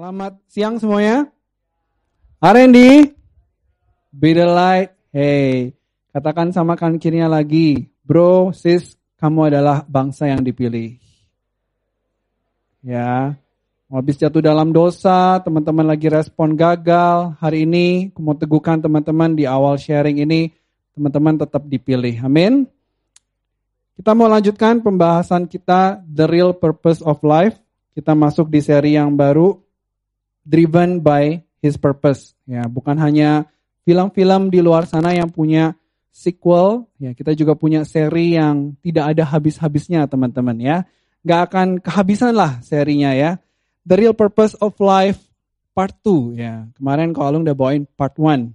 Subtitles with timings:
[0.00, 1.28] Selamat siang semuanya.
[2.40, 3.12] Arendi,
[4.08, 4.96] be the light.
[5.12, 5.76] Hey,
[6.08, 10.96] katakan sama kan kirinya lagi, bro, sis, kamu adalah bangsa yang dipilih.
[12.80, 13.36] Ya,
[13.92, 17.36] habis jatuh dalam dosa, teman-teman lagi respon gagal.
[17.36, 20.48] Hari ini, aku mau teguhkan teman-teman di awal sharing ini,
[20.96, 22.24] teman-teman tetap dipilih.
[22.24, 22.64] Amin.
[24.00, 27.60] Kita mau lanjutkan pembahasan kita The Real Purpose of Life.
[27.92, 29.68] Kita masuk di seri yang baru
[30.50, 32.34] Driven by His Purpose.
[32.42, 33.46] Ya, bukan hanya
[33.86, 35.78] film-film di luar sana yang punya
[36.10, 40.76] sequel, ya kita juga punya seri yang tidak ada habis-habisnya teman-teman ya.
[41.22, 43.38] Gak akan kehabisan lah serinya ya.
[43.86, 45.22] The Real Purpose of Life
[45.70, 46.66] Part 2 ya.
[46.74, 48.50] Kemarin kalau udah bawain Part 1.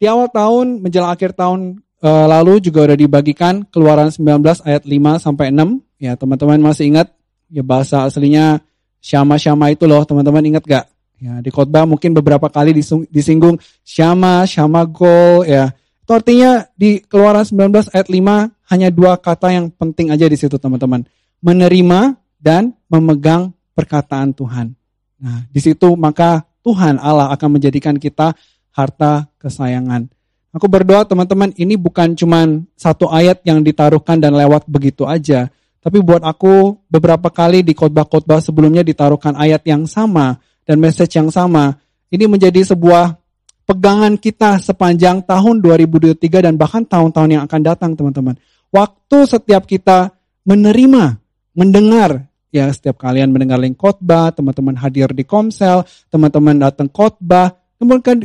[0.00, 5.24] Di awal tahun menjelang akhir tahun uh, lalu juga udah dibagikan keluaran 19 ayat 5
[5.24, 5.78] sampai 6.
[6.02, 7.14] Ya, teman-teman masih ingat
[7.46, 8.58] ya bahasa aslinya
[8.98, 10.84] syama-syama itu loh, teman-teman ingat gak?
[11.22, 12.74] Ya, di khotbah mungkin beberapa kali
[13.06, 13.54] disinggung
[13.86, 15.70] syama, syama gol ya.
[16.02, 20.58] Itu artinya di keluaran 19 ayat 5 hanya dua kata yang penting aja di situ
[20.58, 21.06] teman-teman.
[21.38, 24.74] Menerima dan memegang perkataan Tuhan.
[25.22, 28.34] Nah, di situ maka Tuhan Allah akan menjadikan kita
[28.74, 30.10] harta kesayangan.
[30.50, 35.54] Aku berdoa teman-teman ini bukan cuma satu ayat yang ditaruhkan dan lewat begitu aja.
[35.78, 41.28] Tapi buat aku beberapa kali di khotbah-khotbah sebelumnya ditaruhkan ayat yang sama dan message yang
[41.28, 41.78] sama.
[42.12, 43.16] Ini menjadi sebuah
[43.64, 48.36] pegangan kita sepanjang tahun 2023 dan bahkan tahun-tahun yang akan datang teman-teman.
[48.72, 50.12] Waktu setiap kita
[50.44, 51.16] menerima,
[51.56, 57.62] mendengar, ya setiap kalian mendengar link khotbah, teman-teman hadir di komsel, teman-teman datang khotbah,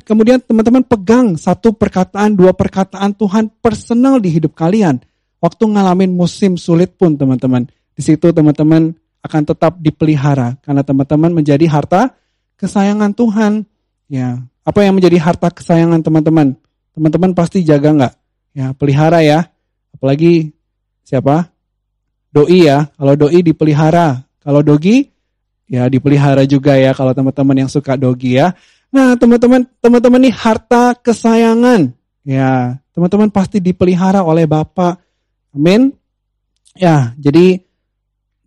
[0.06, 5.02] Kemudian teman-teman pegang satu perkataan, dua perkataan Tuhan personal di hidup kalian.
[5.42, 7.66] Waktu ngalamin musim sulit pun teman-teman.
[7.98, 8.94] Di situ teman-teman
[9.26, 10.62] akan tetap dipelihara.
[10.62, 12.14] Karena teman-teman menjadi harta
[12.58, 13.64] kesayangan Tuhan.
[14.10, 16.58] Ya, apa yang menjadi harta kesayangan teman-teman?
[16.92, 18.14] Teman-teman pasti jaga nggak?
[18.58, 19.48] Ya, pelihara ya.
[19.94, 20.52] Apalagi
[21.06, 21.54] siapa?
[22.34, 22.90] Doi ya.
[22.98, 24.26] Kalau doi dipelihara.
[24.42, 25.08] Kalau dogi,
[25.70, 26.92] ya dipelihara juga ya.
[26.98, 28.58] Kalau teman-teman yang suka dogi ya.
[28.90, 31.92] Nah, teman-teman, teman-teman ini harta kesayangan.
[32.28, 35.00] Ya, teman-teman pasti dipelihara oleh Bapak.
[35.56, 35.94] Amin.
[36.76, 37.62] Ya, jadi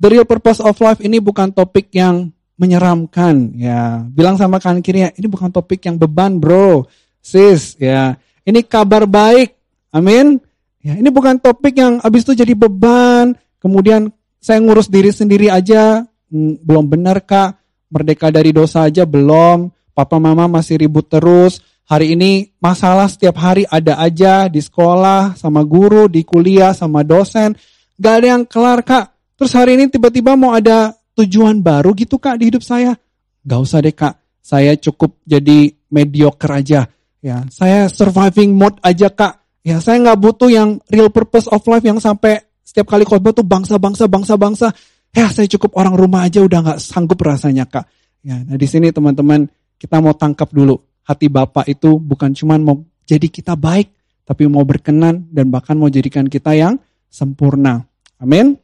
[0.01, 3.57] the real purpose of life ini bukan topik yang menyeramkan.
[3.57, 6.85] Ya, bilang sama kanan kiri ini bukan topik yang beban, bro.
[7.25, 8.21] Sis, ya.
[8.45, 9.57] Ini kabar baik.
[9.97, 10.37] Amin.
[10.85, 13.33] Ya, ini bukan topik yang habis itu jadi beban.
[13.57, 17.57] Kemudian saya ngurus diri sendiri aja, hmm, belum benar kak.
[17.91, 21.61] Merdeka dari dosa aja belum papa mama masih ribut terus.
[21.85, 27.59] Hari ini masalah setiap hari ada aja di sekolah, sama guru, di kuliah, sama dosen.
[27.99, 29.11] Gak ada yang kelar kak.
[29.35, 32.95] Terus hari ini tiba-tiba mau ada tujuan baru gitu kak di hidup saya.
[33.43, 36.87] Gak usah deh kak, saya cukup jadi mediocre aja.
[37.21, 39.45] Ya, saya surviving mode aja kak.
[39.61, 43.45] Ya, saya nggak butuh yang real purpose of life yang sampai setiap kali khotbah tuh
[43.45, 44.69] bangsa, bangsa, bangsa, bangsa.
[45.13, 47.85] Ya, saya cukup orang rumah aja udah nggak sanggup rasanya kak.
[48.25, 49.45] Ya, nah di sini teman-teman
[49.77, 50.81] kita mau tangkap dulu.
[51.05, 53.91] Hati Bapak itu bukan cuma mau jadi kita baik,
[54.25, 56.79] tapi mau berkenan dan bahkan mau jadikan kita yang
[57.11, 57.85] sempurna.
[58.23, 58.55] Amin.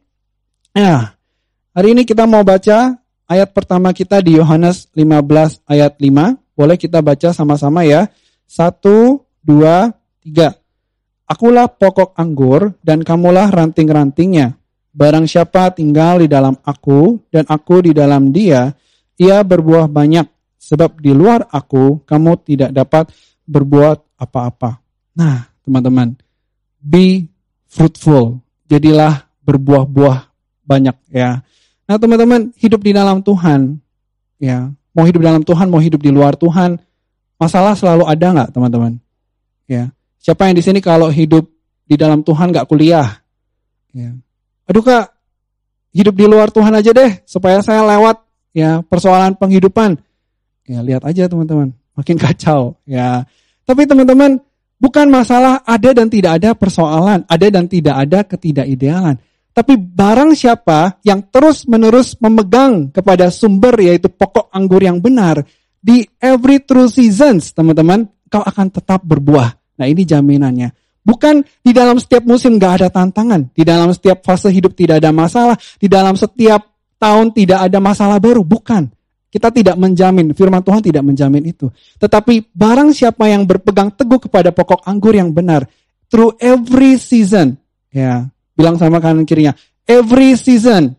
[0.71, 1.16] Ya,
[1.77, 2.97] hari ini kita mau baca
[3.29, 6.57] ayat pertama kita di Yohanes 15 ayat 5.
[6.57, 8.09] Boleh kita baca sama-sama ya.
[8.49, 10.57] Satu, dua, tiga.
[11.29, 14.57] Akulah pokok anggur dan kamulah ranting-rantingnya.
[14.89, 18.73] Barang siapa tinggal di dalam aku dan aku di dalam dia,
[19.21, 20.25] ia berbuah banyak
[20.67, 23.07] Sebab di luar aku, kamu tidak dapat
[23.47, 24.83] berbuat apa-apa.
[25.15, 26.11] Nah, teman-teman,
[26.75, 27.23] be
[27.71, 28.43] fruitful.
[28.67, 30.27] Jadilah berbuah-buah
[30.67, 31.39] banyak ya.
[31.87, 33.79] Nah, teman-teman, hidup di dalam Tuhan,
[34.43, 36.75] ya, mau hidup dalam Tuhan, mau hidup di luar Tuhan,
[37.39, 38.99] masalah selalu ada nggak, teman-teman?
[39.71, 41.47] Ya, siapa yang di sini kalau hidup
[41.87, 43.23] di dalam Tuhan nggak kuliah?
[43.95, 44.11] Ya.
[44.67, 45.15] Aduh kak,
[45.95, 48.19] hidup di luar Tuhan aja deh, supaya saya lewat
[48.51, 49.95] ya persoalan penghidupan.
[50.67, 53.23] Ya lihat aja teman-teman, makin kacau ya.
[53.63, 54.43] Tapi teman-teman,
[54.75, 59.15] bukan masalah ada dan tidak ada persoalan, ada dan tidak ada ketidakidealan.
[59.57, 65.41] Tapi barang siapa yang terus-menerus memegang kepada sumber yaitu pokok anggur yang benar,
[65.81, 69.57] di every true seasons, teman-teman, kau akan tetap berbuah.
[69.81, 70.69] Nah ini jaminannya.
[71.01, 75.09] Bukan di dalam setiap musim gak ada tantangan, di dalam setiap fase hidup tidak ada
[75.09, 76.61] masalah, di dalam setiap
[77.01, 78.93] tahun tidak ada masalah baru, bukan.
[79.33, 81.73] Kita tidak menjamin, firman Tuhan tidak menjamin itu.
[81.97, 85.65] Tetapi barang siapa yang berpegang teguh kepada pokok anggur yang benar,
[86.13, 87.57] through every season,
[87.89, 89.53] ya, bilang sama kanan kirinya,
[89.85, 90.97] every season,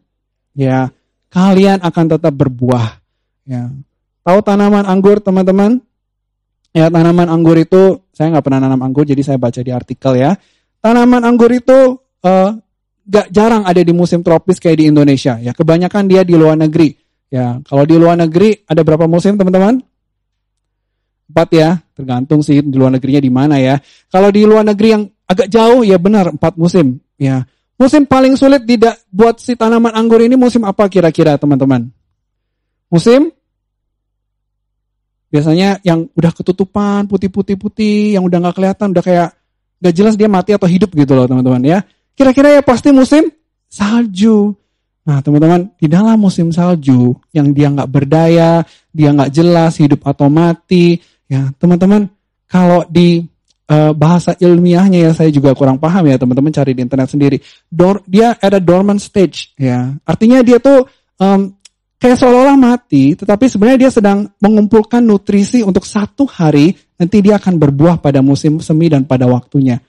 [0.55, 0.95] ya,
[1.35, 3.03] kalian akan tetap berbuah.
[3.43, 3.75] Ya.
[4.23, 5.83] Tahu tanaman anggur teman-teman?
[6.77, 10.37] Ya tanaman anggur itu saya nggak pernah nanam anggur jadi saya baca di artikel ya.
[10.79, 12.51] Tanaman anggur itu uh,
[13.09, 15.57] gak jarang ada di musim tropis kayak di Indonesia ya.
[15.57, 16.93] Kebanyakan dia di luar negeri.
[17.29, 19.81] Ya, kalau di luar negeri ada berapa musim teman-teman?
[21.29, 23.77] Empat ya, tergantung sih di luar negerinya di mana ya.
[24.09, 27.01] Kalau di luar negeri yang agak jauh ya benar empat musim.
[27.19, 27.45] Ya,
[27.75, 31.91] musim paling sulit tidak buat si tanaman anggur ini musim apa kira-kira teman-teman?
[32.89, 33.35] Musim
[35.29, 39.29] biasanya yang udah ketutupan putih-putih-putih, yang udah nggak kelihatan, udah kayak
[39.79, 41.79] gak jelas dia mati atau hidup gitu loh teman-teman ya.
[42.17, 43.29] Kira-kira ya pasti musim
[43.69, 44.57] salju.
[45.05, 48.63] Nah teman-teman, di dalam musim salju yang dia nggak berdaya,
[48.93, 52.09] dia nggak jelas hidup atau mati, ya teman-teman
[52.49, 53.25] kalau di
[53.69, 57.37] uh, bahasa ilmiahnya ya saya juga kurang paham ya teman-teman cari di internet sendiri.
[57.69, 60.89] Dor, dia ada dormant stage ya, artinya dia tuh
[61.21, 61.53] um,
[62.01, 67.59] kayak seolah-olah mati, tetapi sebenarnya dia sedang mengumpulkan nutrisi untuk satu hari, nanti dia akan
[67.59, 69.83] berbuah pada musim semi dan pada waktunya.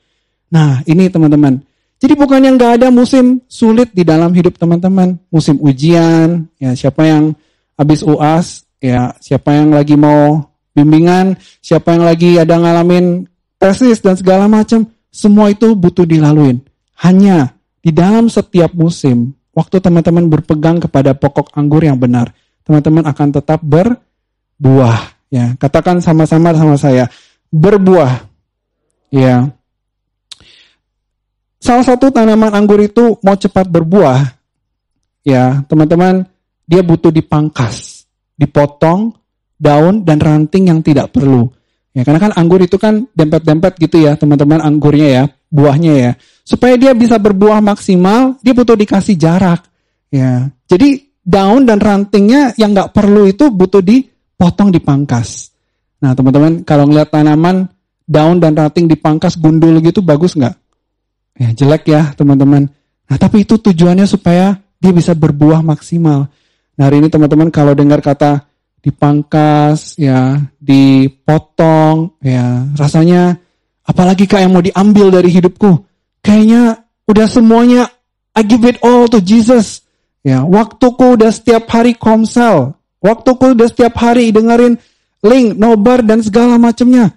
[0.49, 1.61] Nah ini teman-teman,
[1.99, 5.19] jadi bukan yang gak ada musim sulit di dalam hidup teman-teman.
[5.27, 7.35] Musim ujian, ya siapa yang
[7.75, 13.27] habis UAS, ya siapa yang lagi mau bimbingan, siapa yang lagi ada ngalamin
[13.59, 16.63] tesis dan segala macam, semua itu butuh dilaluin.
[17.03, 17.53] Hanya
[17.83, 22.31] di dalam setiap musim, waktu teman-teman berpegang kepada pokok anggur yang benar,
[22.63, 25.19] teman-teman akan tetap berbuah.
[25.29, 27.05] Ya, katakan sama-sama sama saya,
[27.53, 28.25] berbuah.
[29.13, 29.51] Ya,
[31.61, 34.21] salah satu tanaman anggur itu mau cepat berbuah,
[35.25, 36.25] ya teman-teman,
[36.65, 38.05] dia butuh dipangkas,
[38.37, 39.13] dipotong
[39.59, 41.51] daun dan ranting yang tidak perlu.
[41.93, 46.11] Ya, karena kan anggur itu kan dempet-dempet gitu ya, teman-teman anggurnya ya, buahnya ya.
[46.45, 49.65] Supaya dia bisa berbuah maksimal, dia butuh dikasih jarak.
[50.13, 55.53] Ya, jadi daun dan rantingnya yang nggak perlu itu butuh dipotong, dipangkas.
[56.01, 57.69] Nah, teman-teman, kalau ngeliat tanaman
[58.09, 60.55] daun dan ranting dipangkas gundul gitu bagus nggak?
[61.37, 62.69] Ya, jelek ya teman-teman.
[63.09, 66.29] Nah, tapi itu tujuannya supaya dia bisa berbuah maksimal.
[66.77, 68.48] Nah, hari ini teman-teman kalau dengar kata
[68.79, 73.37] dipangkas, ya, dipotong, ya, rasanya
[73.83, 75.83] apalagi kak yang mau diambil dari hidupku.
[76.23, 77.83] Kayaknya udah semuanya
[78.35, 79.83] I give it all to Jesus.
[80.23, 82.75] Ya, waktuku udah setiap hari komsel.
[82.99, 84.75] Waktuku udah setiap hari dengerin
[85.23, 87.15] link, nobar dan segala macamnya.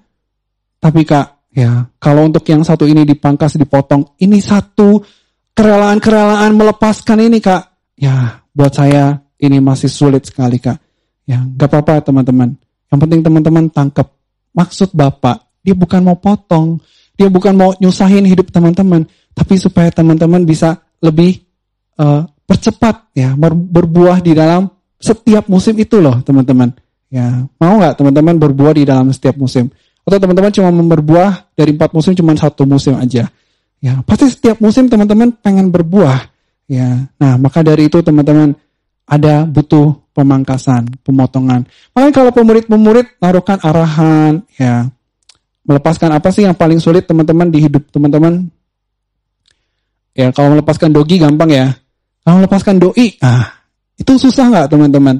[0.78, 5.04] Tapi kak, Ya, kalau untuk yang satu ini dipangkas, dipotong, ini satu
[5.52, 7.92] kerelaan-kerelaan melepaskan ini kak.
[7.92, 10.80] Ya, buat saya ini masih sulit sekali kak.
[11.26, 12.58] Ya, gak apa-apa teman-teman.
[12.90, 14.10] Yang penting teman-teman tangkap
[14.52, 15.48] maksud Bapak.
[15.62, 16.82] Dia bukan mau potong,
[17.14, 21.38] dia bukan mau nyusahin hidup teman-teman, tapi supaya teman-teman bisa lebih
[22.02, 24.66] uh, percepat ya berbuah di dalam
[24.98, 26.74] setiap musim itu loh teman-teman.
[27.12, 29.68] Ya, mau nggak teman-teman berbuah di dalam setiap musim?
[30.02, 33.30] Atau teman-teman cuma berbuah dari empat musim cuma satu musim aja.
[33.82, 36.26] Ya, pasti setiap musim teman-teman pengen berbuah.
[36.66, 38.54] Ya, nah maka dari itu teman-teman
[39.06, 41.66] ada butuh pemangkasan, pemotongan.
[41.96, 44.88] Makanya kalau pemurid-pemurid naruhkan arahan, ya
[45.62, 48.50] melepaskan apa sih yang paling sulit teman-teman di hidup teman-teman?
[50.12, 51.66] Ya kalau melepaskan dogi gampang ya.
[52.22, 53.66] Kalau melepaskan doi, ah
[53.98, 55.18] itu susah nggak teman-teman?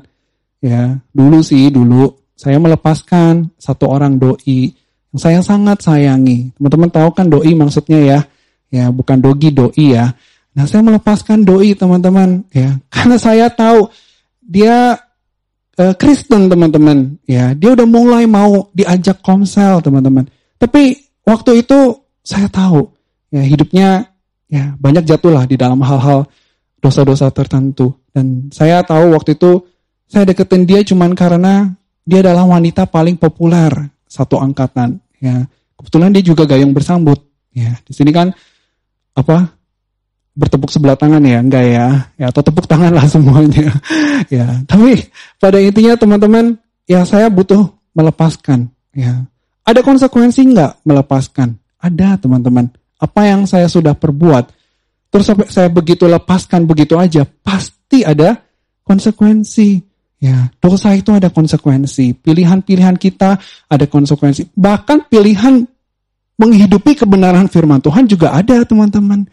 [0.63, 4.71] Ya dulu sih dulu saya melepaskan satu orang doi
[5.11, 6.55] yang saya sangat sayangi.
[6.59, 8.19] Teman-teman tahu kan doi maksudnya ya,
[8.71, 10.15] ya bukan dogi doi ya.
[10.53, 13.89] Nah saya melepaskan doi teman-teman ya, karena saya tahu
[14.43, 15.01] dia
[15.81, 20.29] uh, Kristen teman-teman ya, dia udah mulai mau diajak komsel teman-teman.
[20.61, 22.87] Tapi waktu itu saya tahu
[23.33, 24.13] ya hidupnya
[24.47, 26.29] ya banyak jatuh lah di dalam hal-hal
[26.83, 29.65] dosa-dosa tertentu dan saya tahu waktu itu
[30.05, 31.73] saya deketin dia cuman karena
[32.05, 33.73] dia adalah wanita paling populer
[34.05, 35.01] satu angkatan.
[35.17, 35.49] Ya,
[35.81, 37.17] kebetulan dia juga gayung bersambut.
[37.57, 38.29] Ya, di sini kan
[39.17, 39.57] apa
[40.33, 41.87] bertepuk sebelah tangan ya, enggak ya,
[42.17, 43.69] ya atau tepuk tangan lah semuanya.
[44.33, 45.05] ya, tapi
[45.37, 46.57] pada intinya teman-teman,
[46.89, 48.69] ya saya butuh melepaskan.
[48.93, 49.25] Ya,
[49.65, 51.57] ada konsekuensi enggak melepaskan?
[51.81, 52.73] Ada teman-teman.
[52.97, 54.49] Apa yang saya sudah perbuat,
[55.11, 58.41] terus saya begitu lepaskan begitu aja, pasti ada
[58.87, 59.93] konsekuensi.
[60.23, 62.15] Ya, dosa itu ada konsekuensi.
[62.15, 64.55] Pilihan-pilihan kita ada konsekuensi.
[64.55, 65.67] Bahkan pilihan
[66.39, 69.27] menghidupi kebenaran firman Tuhan juga ada, teman-teman.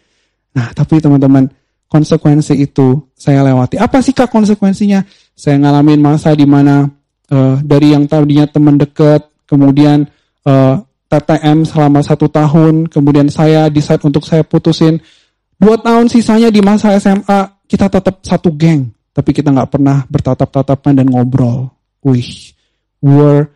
[0.56, 1.46] Nah, tapi teman-teman,
[1.90, 3.78] konsekuensi itu saya lewati.
[3.78, 5.02] Apa sih kak konsekuensinya?
[5.34, 6.86] Saya ngalamin masa di mana
[7.30, 10.06] uh, dari yang tadinya teman dekat, kemudian
[10.46, 10.76] uh, eh,
[11.10, 15.02] TTM selama satu tahun, kemudian saya decide untuk saya putusin.
[15.58, 21.02] Dua tahun sisanya di masa SMA, kita tetap satu geng tapi kita nggak pernah bertatap-tatapan
[21.02, 21.70] dan ngobrol.
[22.00, 22.56] Wih,
[23.02, 23.52] World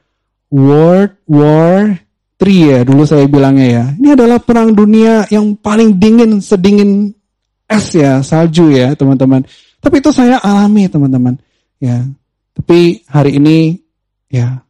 [0.53, 2.04] World War
[2.45, 3.85] 3 ya dulu saya bilangnya ya.
[3.97, 7.11] Ini adalah perang dunia yang paling dingin sedingin
[7.65, 9.43] es ya, salju ya teman-teman.
[9.81, 11.41] Tapi itu saya alami teman-teman.
[11.81, 12.05] Ya.
[12.55, 13.81] Tapi hari ini
[14.29, 14.61] ya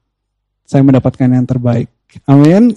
[0.64, 1.90] saya mendapatkan yang terbaik.
[2.30, 2.70] Amin.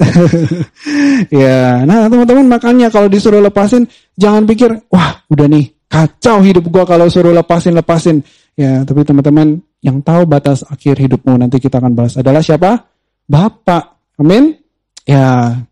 [1.46, 3.86] ya, nah teman-teman makanya kalau disuruh lepasin
[4.18, 8.18] jangan pikir, wah udah nih kacau hidup gua kalau suruh lepasin lepasin.
[8.58, 12.82] Ya, tapi teman-teman yang tahu batas akhir hidupmu nanti kita akan bahas adalah siapa?
[13.30, 14.18] Bapak.
[14.18, 14.67] Amin.
[15.08, 15.64] Ya,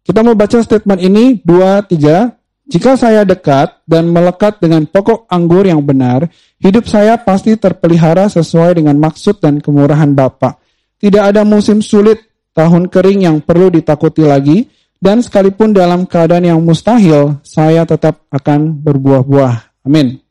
[0.00, 2.32] kita mau baca statement ini dua tiga.
[2.70, 6.30] Jika saya dekat dan melekat dengan pokok anggur yang benar,
[6.62, 10.56] hidup saya pasti terpelihara sesuai dengan maksud dan kemurahan Bapak.
[11.02, 14.70] Tidak ada musim sulit, tahun kering yang perlu ditakuti lagi,
[15.02, 19.82] dan sekalipun dalam keadaan yang mustahil, saya tetap akan berbuah-buah.
[19.82, 20.22] Amin.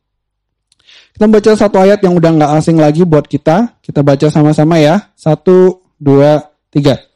[1.12, 3.76] Kita baca satu ayat yang udah nggak asing lagi buat kita.
[3.84, 5.12] Kita baca sama-sama ya.
[5.12, 6.40] Satu, dua,
[6.72, 7.09] tiga.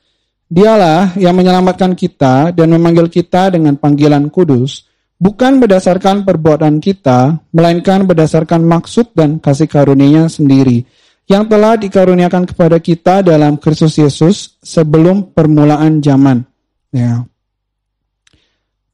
[0.45, 4.87] Dialah yang menyelamatkan kita dan memanggil kita dengan panggilan kudus,
[5.17, 10.85] bukan berdasarkan perbuatan kita, melainkan berdasarkan maksud dan kasih karunia sendiri,
[11.25, 16.45] yang telah dikaruniakan kepada kita dalam Kristus Yesus sebelum permulaan zaman.
[16.93, 17.25] Ya.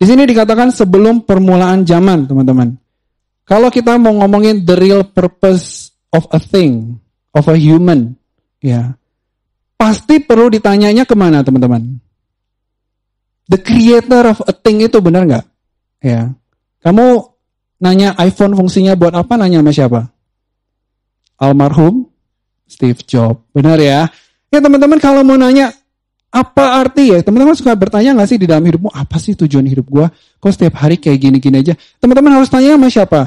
[0.01, 2.79] Di sini dikatakan sebelum permulaan zaman, teman-teman.
[3.45, 6.97] Kalau kita mau ngomongin the real purpose of a thing,
[7.35, 8.15] of a human,
[8.63, 8.95] ya,
[9.81, 11.97] pasti perlu ditanyanya ke mana, teman-teman?
[13.49, 15.45] The creator of a thing itu benar nggak?
[16.05, 16.37] Ya.
[16.85, 17.25] Kamu
[17.81, 19.41] nanya iPhone fungsinya buat apa?
[19.41, 20.01] Nanya sama siapa?
[21.41, 22.05] Almarhum
[22.69, 23.41] Steve Jobs.
[23.57, 24.05] Benar ya?
[24.53, 25.73] Ya teman-teman kalau mau nanya
[26.31, 27.25] apa arti ya?
[27.25, 30.07] Teman-teman suka bertanya nggak sih di dalam hidupmu apa sih tujuan hidup gua?
[30.13, 31.75] Kok setiap hari kayak gini-gini aja?
[31.99, 33.21] Teman-teman harus tanya sama siapa?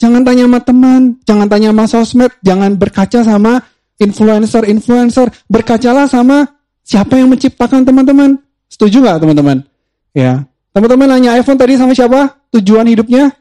[0.00, 3.62] Jangan tanya sama teman, jangan tanya sama sosmed, jangan berkaca sama
[4.00, 5.28] influencer-influencer.
[5.46, 6.48] Berkacalah sama
[6.80, 8.40] siapa yang menciptakan teman-teman.
[8.66, 9.62] Setuju nggak teman-teman?
[10.10, 12.46] Ya, Teman-teman nanya iPhone tadi sama siapa?
[12.54, 13.34] Tujuan hidupnya?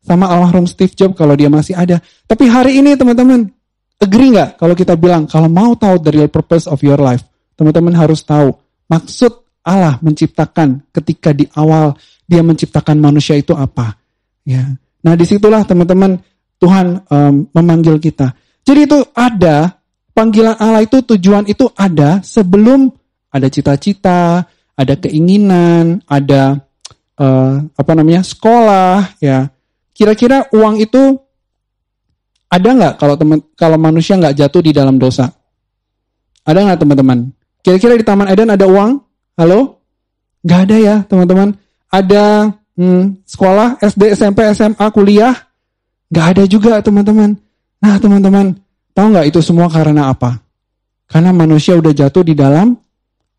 [0.00, 2.00] Sama almarhum Steve Jobs kalau dia masih ada.
[2.24, 3.44] Tapi hari ini teman-teman,
[4.00, 7.20] agree nggak kalau kita bilang kalau mau tahu the real purpose of your life,
[7.60, 8.56] teman-teman harus tahu
[8.88, 11.92] maksud Allah menciptakan ketika di awal
[12.24, 13.92] dia menciptakan manusia itu apa.
[14.46, 14.64] Ya.
[15.04, 16.16] Nah di situlah teman-teman
[16.56, 18.32] Tuhan um, memanggil kita.
[18.64, 19.75] Jadi itu ada
[20.16, 22.88] panggilan Allah itu tujuan itu ada sebelum
[23.28, 26.64] ada cita-cita, ada keinginan, ada
[27.20, 29.52] uh, apa namanya sekolah, ya.
[29.92, 31.20] Kira-kira uang itu
[32.48, 35.28] ada nggak kalau teman kalau manusia nggak jatuh di dalam dosa?
[36.48, 37.18] Ada nggak teman-teman?
[37.60, 39.02] Kira-kira di Taman Eden ada uang?
[39.36, 39.82] Halo?
[40.46, 41.48] Nggak ada ya teman-teman.
[41.90, 45.34] Ada hmm, sekolah SD, SMP, SMA, kuliah?
[46.12, 47.34] Nggak ada juga teman-teman.
[47.82, 48.54] Nah teman-teman,
[48.96, 50.40] tahu nggak itu semua karena apa?
[51.04, 52.72] Karena manusia udah jatuh di dalam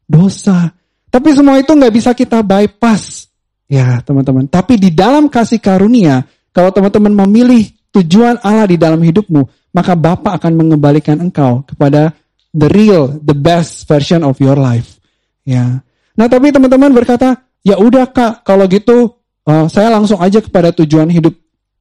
[0.06, 0.70] dosa.
[1.10, 3.26] Tapi semua itu nggak bisa kita bypass.
[3.66, 4.46] Ya teman-teman.
[4.48, 6.24] Tapi di dalam kasih karunia,
[6.54, 12.16] kalau teman-teman memilih tujuan Allah di dalam hidupmu, maka Bapak akan mengembalikan engkau kepada
[12.56, 15.02] the real, the best version of your life.
[15.44, 15.84] Ya.
[16.16, 21.12] Nah tapi teman-teman berkata, ya udah kak, kalau gitu uh, saya langsung aja kepada tujuan
[21.12, 21.36] hidup.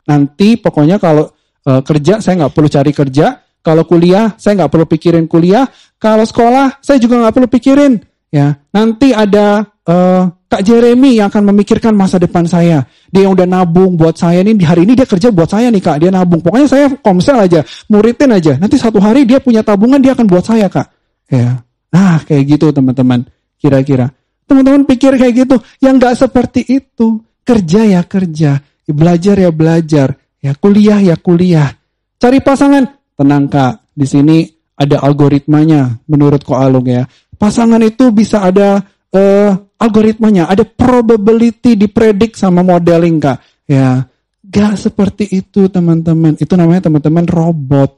[0.06, 1.30] Nanti pokoknya kalau
[1.66, 5.66] uh, kerja saya nggak perlu cari kerja, kalau kuliah saya nggak perlu pikirin kuliah,
[5.98, 7.98] kalau sekolah saya juga nggak perlu pikirin.
[8.30, 12.86] Ya, nanti ada uh, Kak Jeremy yang akan memikirkan masa depan saya.
[13.10, 15.98] Dia yang udah nabung buat saya nih, hari ini dia kerja buat saya nih Kak,
[15.98, 16.38] dia nabung.
[16.38, 18.54] Pokoknya saya komsel aja, muridin aja.
[18.54, 20.86] Nanti satu hari dia punya tabungan, dia akan buat saya Kak.
[21.26, 21.58] Ya,
[21.90, 23.26] nah kayak gitu teman-teman,
[23.58, 24.14] kira-kira.
[24.46, 27.18] Teman-teman pikir kayak gitu, yang gak seperti itu.
[27.46, 28.58] Kerja ya kerja,
[28.90, 30.08] belajar ya belajar,
[30.38, 31.70] ya kuliah ya kuliah.
[32.18, 34.46] Cari pasangan, tenang Kak, di sini
[34.76, 38.80] ada algoritmanya menurut Ko Alung ya pasangan itu bisa ada
[39.12, 43.38] uh, algoritmanya, ada probability dipredik sama modeling kak.
[43.68, 44.08] Ya,
[44.42, 46.40] gak seperti itu teman-teman.
[46.40, 47.90] Itu namanya teman-teman robot.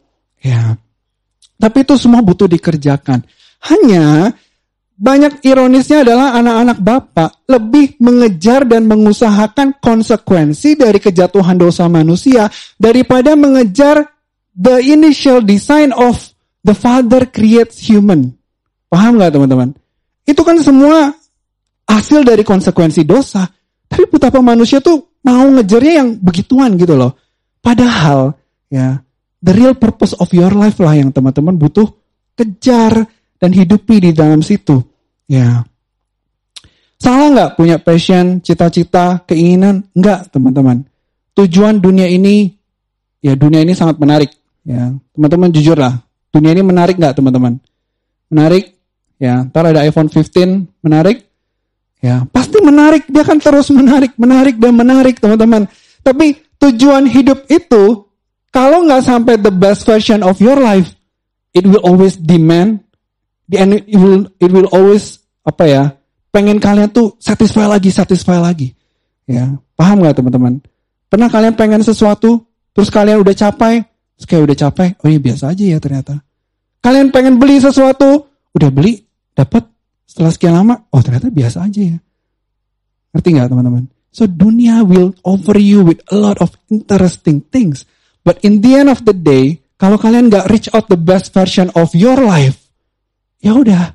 [0.43, 0.79] Ya,
[1.59, 3.23] tapi itu semua butuh dikerjakan.
[3.67, 4.31] Hanya
[4.99, 13.39] banyak ironisnya adalah anak-anak bapak lebih mengejar dan mengusahakan konsekuensi dari kejatuhan dosa manusia daripada
[13.39, 14.18] mengejar
[14.59, 16.19] the initial design of
[16.67, 18.35] the father creates human.
[18.91, 19.71] Paham nggak teman-teman?
[20.27, 21.15] Itu kan semua
[21.87, 23.47] hasil dari konsekuensi dosa.
[23.89, 27.17] Tapi betapa manusia tuh mau ngejarnya yang begituan gitu loh.
[27.63, 28.37] Padahal
[28.69, 29.01] ya
[29.41, 31.89] the real purpose of your life lah yang teman-teman butuh
[32.35, 33.07] kejar
[33.39, 34.83] dan hidupi di dalam situ.
[35.31, 35.63] Ya.
[36.99, 39.87] Salah nggak punya passion, cita-cita, keinginan?
[39.95, 40.83] Enggak, teman-teman.
[41.39, 42.51] Tujuan dunia ini,
[43.23, 44.35] ya dunia ini sangat menarik.
[44.67, 46.01] Ya, teman-teman jujur lah.
[46.31, 47.59] Dunia ini menarik nggak, teman-teman?
[48.29, 48.79] Menarik?
[49.19, 51.27] Ya, ntar ada iPhone 15, menarik?
[51.99, 53.11] Ya, pasti menarik.
[53.11, 55.67] Dia akan terus menarik, menarik dan menarik, teman-teman.
[56.07, 58.07] Tapi tujuan hidup itu,
[58.55, 60.95] kalau nggak sampai the best version of your life,
[61.51, 62.79] it will always demand,
[63.51, 65.85] and it will, it will always apa ya?
[66.31, 68.77] Pengen kalian tuh satisfy lagi, satisfy lagi.
[69.27, 70.63] Ya, paham nggak teman-teman?
[71.09, 72.47] Pernah kalian pengen sesuatu,
[72.77, 73.83] terus kalian udah capai,
[74.19, 76.19] terus kayak udah capai, oh iya biasa aja ya ternyata.
[76.83, 78.99] Kalian pengen beli sesuatu, udah beli,
[79.31, 79.63] dapat,
[80.03, 81.99] setelah sekian lama, oh ternyata biasa aja ya.
[83.15, 83.87] Ngerti nggak teman-teman?
[84.11, 87.87] So dunia will offer you with a lot of interesting things.
[88.27, 91.71] But in the end of the day, kalau kalian nggak reach out the best version
[91.79, 92.59] of your life,
[93.39, 93.95] ya udah.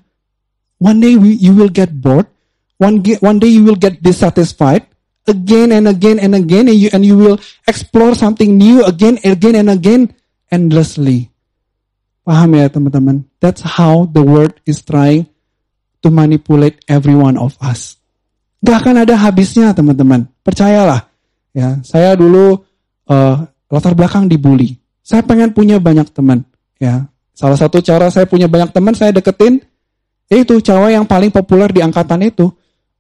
[0.79, 2.31] One day you will get bored.
[2.79, 4.87] One, one day you will get dissatisfied
[5.27, 7.37] again and again and again and you, and you will
[7.67, 10.01] explore something new again and again and again
[10.51, 11.31] endlessly.
[12.23, 13.27] Paham ya teman-teman?
[13.43, 15.27] That's how the world is trying
[16.03, 17.99] to manipulate every one of us.
[18.63, 20.31] Gak akan ada habisnya teman-teman.
[20.39, 21.11] Percayalah.
[21.51, 22.63] Ya, saya dulu
[23.11, 23.35] uh,
[23.67, 24.79] latar belakang dibully.
[25.03, 26.47] Saya pengen punya banyak teman.
[26.79, 29.59] Ya, salah satu cara saya punya banyak teman saya deketin
[30.31, 32.49] itu cewek yang paling populer di angkatan itu.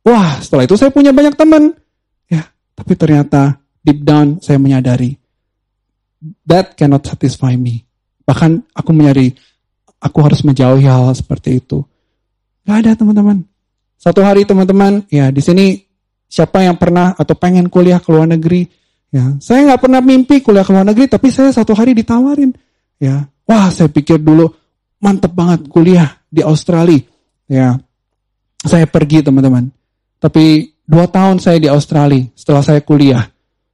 [0.03, 1.73] Wah, setelah itu saya punya banyak teman.
[2.73, 5.13] Tapi ternyata deep down saya menyadari
[6.47, 7.83] that cannot satisfy me.
[8.23, 9.35] Bahkan aku menyadari
[9.99, 11.83] aku harus menjauhi hal, -hal seperti itu.
[12.63, 13.43] Gak ada teman-teman.
[13.99, 15.79] Satu hari teman-teman, ya di sini
[16.27, 18.67] siapa yang pernah atau pengen kuliah ke luar negeri?
[19.13, 22.51] Ya, saya nggak pernah mimpi kuliah ke luar negeri, tapi saya satu hari ditawarin.
[22.97, 24.49] Ya, wah saya pikir dulu
[24.99, 26.99] mantep banget kuliah di Australia.
[27.47, 27.77] Ya,
[28.65, 29.69] saya pergi teman-teman.
[30.17, 33.25] Tapi dua tahun saya di Australia setelah saya kuliah,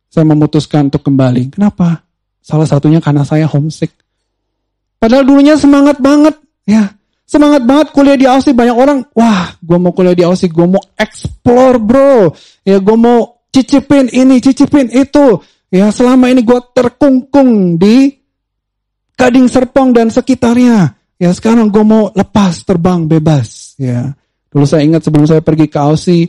[0.10, 1.54] saya memutuskan untuk kembali.
[1.54, 2.06] Kenapa?
[2.40, 3.94] Salah satunya karena saya homesick.
[5.00, 6.36] Padahal dulunya semangat banget,
[6.68, 7.00] ya
[7.30, 10.82] semangat banget kuliah di Aussie banyak orang wah gue mau kuliah di Aussie gue mau
[10.98, 12.34] explore bro
[12.66, 15.38] ya gue mau cicipin ini cicipin itu
[15.70, 18.18] ya selama ini gue terkungkung di
[19.14, 24.10] Gading Serpong dan sekitarnya ya sekarang gue mau lepas terbang bebas ya
[24.50, 26.26] dulu saya ingat sebelum saya pergi ke Aussie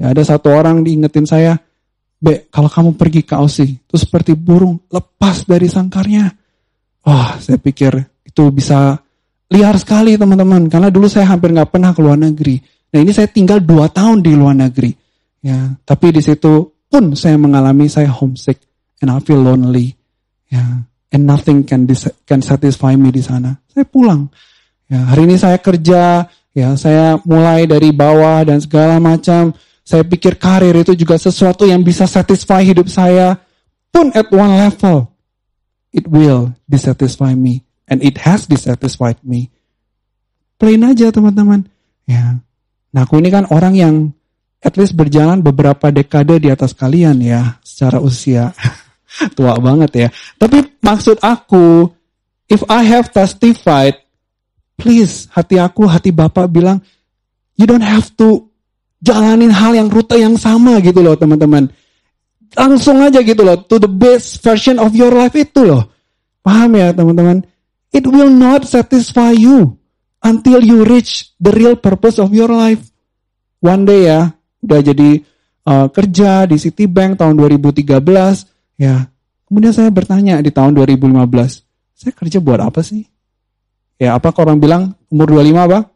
[0.00, 1.58] ya ada satu orang diingetin saya
[2.24, 6.32] Be, kalau kamu pergi ke Aussie, itu seperti burung lepas dari sangkarnya.
[7.04, 8.96] Wah, saya pikir itu bisa
[9.52, 10.72] liar sekali teman-teman.
[10.72, 12.56] Karena dulu saya hampir nggak pernah ke luar negeri.
[12.64, 14.88] Nah ini saya tinggal dua tahun di luar negeri.
[15.44, 18.56] Ya, tapi di situ pun saya mengalami saya homesick
[19.04, 19.92] and I feel lonely.
[20.48, 20.80] Ya,
[21.12, 21.84] and nothing can
[22.24, 23.52] can satisfy me di sana.
[23.68, 24.32] Saya pulang.
[24.88, 26.24] Ya, hari ini saya kerja.
[26.56, 29.52] Ya, saya mulai dari bawah dan segala macam.
[29.84, 33.36] Saya pikir karir itu juga sesuatu yang bisa satisfy hidup saya.
[33.92, 35.12] Pun at one level,
[35.92, 37.62] it will dissatisfy me.
[37.84, 39.52] And it has dissatisfied me.
[40.56, 41.68] Plain aja teman-teman.
[42.08, 42.40] Ya.
[42.96, 43.94] Nah aku ini kan orang yang
[44.64, 47.60] at least berjalan beberapa dekade di atas kalian ya.
[47.60, 48.56] Secara usia.
[49.36, 50.08] Tua banget ya.
[50.40, 51.92] Tapi maksud aku,
[52.48, 54.00] if I have testified,
[54.80, 56.80] please hati aku, hati Bapak bilang,
[57.60, 58.48] you don't have to
[59.04, 61.68] jalanin hal yang rute yang sama gitu loh teman-teman.
[62.56, 65.92] Langsung aja gitu loh, to the best version of your life itu loh.
[66.40, 67.44] Paham ya teman-teman?
[67.92, 69.76] It will not satisfy you
[70.24, 72.80] until you reach the real purpose of your life.
[73.60, 74.32] One day ya,
[74.64, 75.20] udah jadi
[75.68, 78.00] uh, kerja di Citibank tahun 2013,
[78.80, 79.08] ya.
[79.44, 81.30] Kemudian saya bertanya di tahun 2015,
[81.94, 83.04] saya kerja buat apa sih?
[84.00, 85.93] Ya, apa orang bilang umur 25 apa?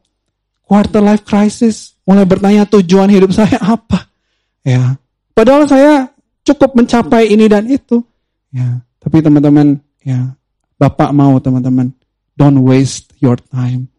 [0.69, 1.97] Quarter life crisis.
[2.05, 4.13] Mulai bertanya tujuan hidup saya apa?
[4.61, 5.01] Ya.
[5.33, 6.13] Padahal saya
[6.45, 8.05] cukup mencapai ini dan itu.
[8.53, 8.85] Ya.
[9.01, 10.37] Tapi teman-teman, ya,
[10.79, 11.91] Bapak mau teman-teman,
[12.39, 13.91] don't waste your time.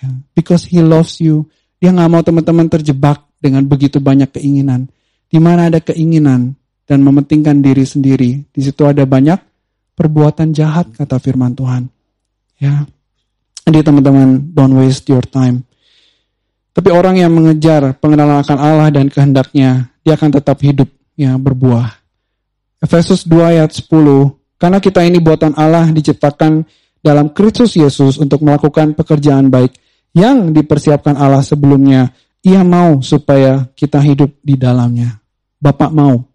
[0.00, 1.50] Ya, because He loves you.
[1.82, 4.88] Dia nggak mau teman-teman terjebak dengan begitu banyak keinginan.
[5.28, 6.54] Di mana ada keinginan
[6.86, 9.40] dan mementingkan diri sendiri, di situ ada banyak
[9.92, 11.90] perbuatan jahat kata firman Tuhan.
[12.56, 12.86] Ya.
[13.66, 15.66] Jadi teman-teman, don't waste your time.
[16.72, 22.00] Tapi orang yang mengejar pengenalan akan Allah dan kehendaknya, dia akan tetap hidup, ya, berbuah.
[22.80, 26.64] Efesus 2 ayat 10, karena kita ini buatan Allah diciptakan
[27.02, 29.76] dalam Kristus Yesus untuk melakukan pekerjaan baik
[30.16, 32.14] yang dipersiapkan Allah sebelumnya.
[32.42, 35.18] Ia mau supaya kita hidup di dalamnya.
[35.62, 36.26] Bapak mau.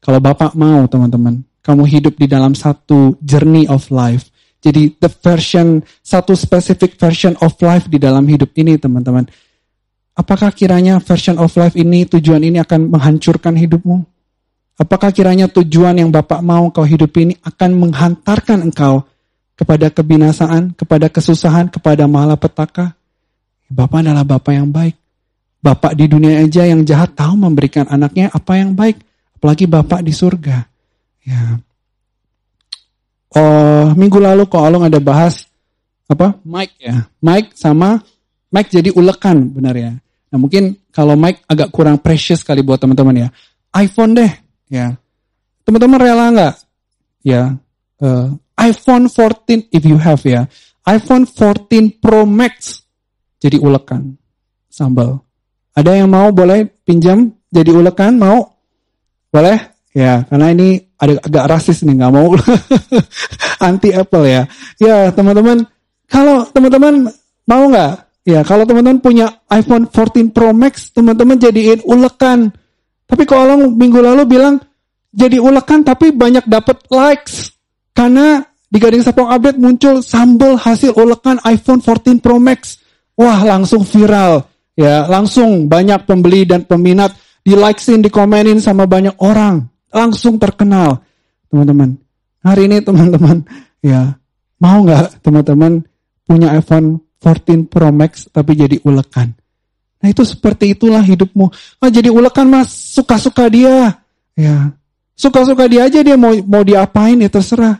[0.00, 4.32] Kalau Bapak mau, teman-teman, kamu hidup di dalam satu journey of life.
[4.60, 9.28] Jadi the version, satu specific version of life di dalam hidup ini, teman-teman.
[10.20, 14.04] Apakah kiranya version of life ini, tujuan ini akan menghancurkan hidupmu?
[14.76, 19.00] Apakah kiranya tujuan yang Bapak mau kau hidup ini akan menghantarkan engkau
[19.56, 22.92] kepada kebinasaan, kepada kesusahan, kepada malapetaka?
[23.72, 24.92] Bapak adalah Bapak yang baik.
[25.64, 29.00] Bapak di dunia aja yang jahat tahu memberikan anaknya apa yang baik.
[29.40, 30.68] Apalagi Bapak di surga.
[31.24, 31.60] Ya.
[33.32, 35.48] Oh, minggu lalu kok Along ada bahas
[36.10, 36.36] apa?
[36.44, 37.08] Mike ya.
[37.24, 38.04] Mike sama
[38.50, 39.92] Mike jadi ulekan benar ya.
[40.30, 43.28] Nah mungkin kalau Mike agak kurang precious kali buat teman-teman ya.
[43.74, 44.30] iPhone deh
[44.70, 44.94] ya.
[45.66, 46.54] Teman-teman rela nggak?
[47.26, 47.54] Ya.
[48.00, 50.46] Uh, iPhone 14 if you have ya.
[50.88, 52.82] iPhone 14 Pro Max
[53.40, 54.16] jadi ulekan
[54.70, 55.24] sambal.
[55.74, 58.58] Ada yang mau boleh pinjam jadi ulekan mau?
[59.30, 59.58] Boleh?
[59.90, 62.30] Ya, karena ini ada agak rasis nih, nggak mau
[63.66, 64.42] anti Apple ya.
[64.78, 65.66] Ya, teman-teman,
[66.06, 67.10] kalau teman-teman
[67.42, 68.09] mau nggak?
[68.20, 72.52] Ya, kalau teman-teman punya iPhone 14 Pro Max, teman-teman jadiin ulekan.
[73.08, 74.60] Tapi kalau minggu lalu bilang
[75.10, 77.50] jadi ulekan tapi banyak dapat likes
[77.90, 82.78] karena di Gading Sapong Update muncul sambal hasil ulekan iPhone 14 Pro Max.
[83.18, 84.46] Wah, langsung viral.
[84.78, 91.02] Ya, langsung banyak pembeli dan peminat di likesin, dikomenin sama banyak orang langsung terkenal.
[91.50, 91.98] Teman-teman,
[92.46, 93.42] hari ini teman-teman,
[93.82, 94.14] ya
[94.62, 95.82] mau nggak teman-teman
[96.24, 99.36] punya iPhone 14 Pro Max tapi jadi ulekan?
[100.00, 101.46] Nah itu seperti itulah hidupmu.
[101.80, 104.00] Nah, jadi ulekan mas suka-suka dia,
[104.32, 104.72] ya
[105.12, 107.76] suka-suka dia aja dia mau mau diapain ya terserah.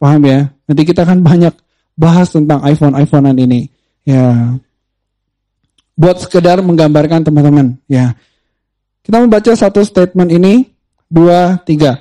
[0.00, 0.48] Paham ya?
[0.64, 1.54] Nanti kita akan banyak
[1.92, 3.68] bahas tentang iPhone iPhonean ini.
[4.04, 4.56] Ya,
[5.96, 7.76] buat sekedar menggambarkan teman-teman.
[7.84, 8.16] Ya,
[9.04, 10.72] kita membaca satu statement ini,
[11.08, 12.00] dua, tiga.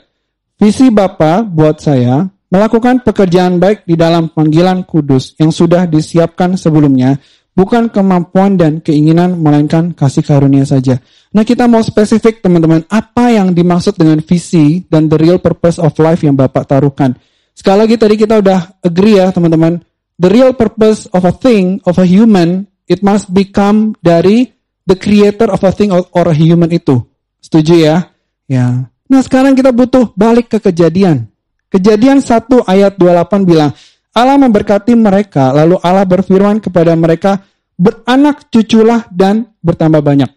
[0.56, 7.18] Visi Bapa buat saya melakukan pekerjaan baik di dalam panggilan kudus yang sudah disiapkan sebelumnya,
[7.58, 11.02] bukan kemampuan dan keinginan, melainkan kasih karunia saja.
[11.34, 15.98] Nah kita mau spesifik teman-teman, apa yang dimaksud dengan visi dan the real purpose of
[15.98, 17.18] life yang Bapak taruhkan.
[17.58, 19.82] Sekali lagi tadi kita udah agree ya teman-teman,
[20.22, 24.54] the real purpose of a thing, of a human, it must become dari
[24.86, 27.02] the creator of a thing or a human itu.
[27.42, 28.14] Setuju ya?
[28.46, 28.94] Ya.
[29.10, 31.33] Nah sekarang kita butuh balik ke kejadian.
[31.74, 33.74] Kejadian 1 ayat 28 bilang,
[34.14, 37.42] Allah memberkati mereka, lalu Allah berfirman kepada mereka,
[37.74, 40.30] beranak cuculah dan bertambah banyak.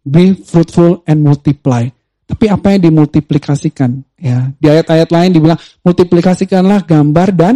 [0.00, 1.84] Be fruitful and multiply.
[2.24, 4.00] Tapi apa yang dimultiplikasikan?
[4.16, 7.54] Ya, di ayat-ayat lain dibilang multiplikasikanlah gambar dan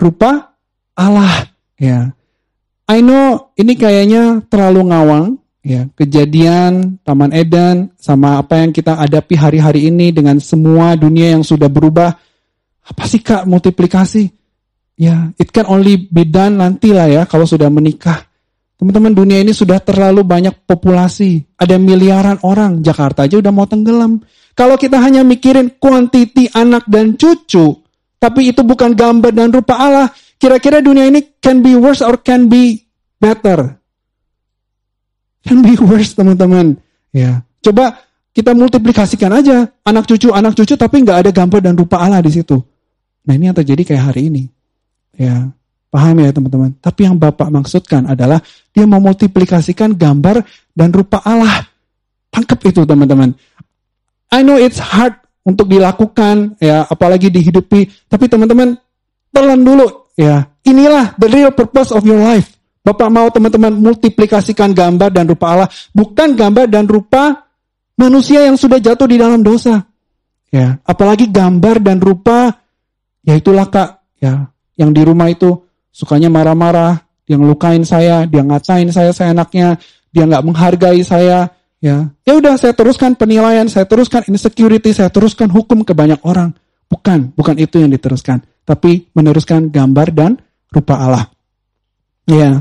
[0.00, 0.56] rupa
[0.96, 1.52] Allah.
[1.76, 2.16] Ya,
[2.88, 9.36] I know ini kayaknya terlalu ngawang, ya kejadian Taman Eden sama apa yang kita hadapi
[9.36, 12.16] hari-hari ini dengan semua dunia yang sudah berubah
[12.82, 14.30] apa sih kak multiplikasi?
[14.98, 18.26] Ya it can only be done nanti lah ya kalau sudah menikah.
[18.78, 21.54] Teman-teman dunia ini sudah terlalu banyak populasi.
[21.54, 22.82] Ada miliaran orang.
[22.82, 24.18] Jakarta aja udah mau tenggelam.
[24.58, 27.82] Kalau kita hanya mikirin kuantiti anak dan cucu
[28.22, 30.06] tapi itu bukan gambar dan rupa Allah
[30.38, 32.86] kira-kira dunia ini can be worse or can be
[33.18, 33.74] better?
[35.42, 36.78] Can be worse teman-teman.
[37.10, 37.98] Ya, coba
[38.30, 39.74] kita multiplikasikan aja.
[39.82, 42.62] Anak cucu anak cucu tapi nggak ada gambar dan rupa Allah di situ.
[43.22, 44.42] Nah ini yang terjadi kayak hari ini.
[45.14, 45.50] Ya,
[45.92, 46.74] paham ya teman-teman.
[46.80, 48.40] Tapi yang Bapak maksudkan adalah
[48.72, 51.68] dia memultiplikasikan gambar dan rupa Allah.
[52.32, 53.36] Tangkap itu teman-teman.
[54.32, 58.78] I know it's hard untuk dilakukan ya apalagi dihidupi tapi teman-teman
[59.34, 65.14] telan dulu ya inilah the real purpose of your life Bapak mau teman-teman multiplikasikan gambar
[65.14, 67.46] dan rupa Allah, bukan gambar dan rupa
[67.94, 69.86] manusia yang sudah jatuh di dalam dosa.
[70.50, 72.50] Ya, apalagi gambar dan rupa
[73.22, 75.62] ya itulah Kak, ya, yang di rumah itu
[75.94, 79.78] sukanya marah-marah, dia ngelukain saya, dia ngatain saya seenaknya,
[80.10, 82.10] dia nggak menghargai saya, ya.
[82.26, 86.54] Ya udah saya teruskan penilaian, saya teruskan insecurity, saya teruskan hukum ke banyak orang.
[86.90, 90.32] Bukan, bukan itu yang diteruskan, tapi meneruskan gambar dan
[90.68, 91.24] rupa Allah.
[92.28, 92.60] Ya.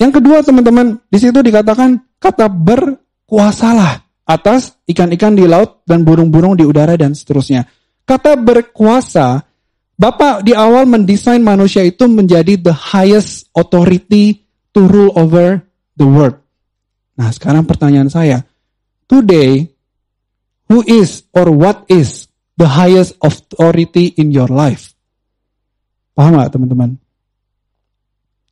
[0.00, 6.64] Yang kedua teman-teman, di situ dikatakan kata berkuasalah atas ikan-ikan di laut dan burung-burung di
[6.64, 7.68] udara dan seterusnya.
[8.10, 9.46] Kata berkuasa,
[10.00, 15.60] Bapak di awal mendesain manusia itu menjadi the highest authority to rule over
[15.94, 16.40] the world.
[17.20, 18.48] Nah sekarang pertanyaan saya,
[19.04, 19.68] today,
[20.72, 24.96] who is or what is the highest authority in your life?
[26.16, 26.96] Paham gak teman-teman?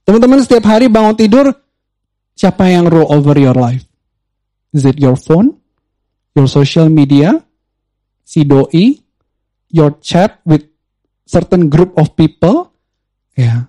[0.05, 1.49] Teman-teman setiap hari bangun tidur,
[2.37, 3.89] siapa yang rule over your life?
[4.77, 5.57] Is it your phone?
[6.37, 7.41] Your social media?
[8.21, 9.08] Si doi?
[9.69, 10.65] Your chat with
[11.29, 12.73] certain group of people?
[13.37, 13.69] Ya.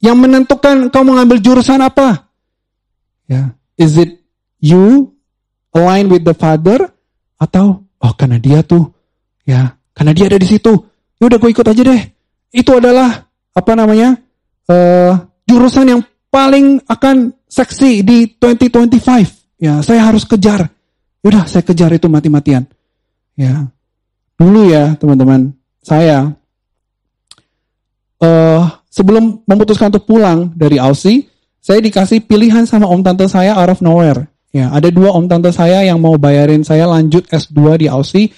[0.00, 2.32] Yang menentukan kau mengambil jurusan apa?
[3.28, 3.52] Ya.
[3.76, 4.20] Is it
[4.60, 5.12] you
[5.76, 6.88] align with the father?
[7.40, 8.92] Atau, oh karena dia tuh,
[9.48, 10.72] ya, karena dia ada di situ.
[11.16, 12.02] Ya udah gue ikut aja deh.
[12.52, 14.20] Itu adalah, apa namanya,
[14.68, 15.12] uh,
[15.48, 19.56] jurusan yang paling akan seksi di 2025.
[19.60, 20.68] Ya, saya harus kejar.
[21.20, 22.64] Udah, saya kejar itu mati-matian.
[23.36, 23.68] Ya.
[24.40, 25.52] Dulu ya, teman-teman,
[25.84, 26.32] saya
[28.24, 31.28] uh, sebelum memutuskan untuk pulang dari Aussie,
[31.60, 34.32] saya dikasih pilihan sama om tante saya out of nowhere.
[34.48, 38.32] Ya, ada dua om tante saya yang mau bayarin saya lanjut S2 di Aussie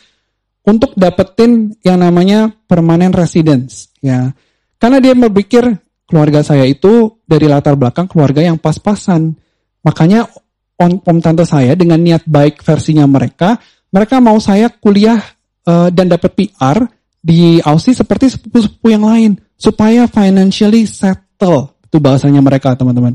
[0.66, 3.94] untuk dapetin yang namanya permanent residence.
[4.02, 4.34] Ya,
[4.82, 5.70] karena dia berpikir
[6.10, 9.38] keluarga saya itu dari latar belakang keluarga yang pas-pasan.
[9.86, 10.26] Makanya
[10.82, 13.54] om, om tante saya dengan niat baik versinya mereka,
[13.94, 15.22] mereka mau saya kuliah
[15.66, 16.78] uh, dan dapat PR
[17.22, 21.78] di Aussie seperti sepupu-sepupu yang lain supaya financially settle.
[21.86, 23.14] Itu bahasanya mereka, teman-teman.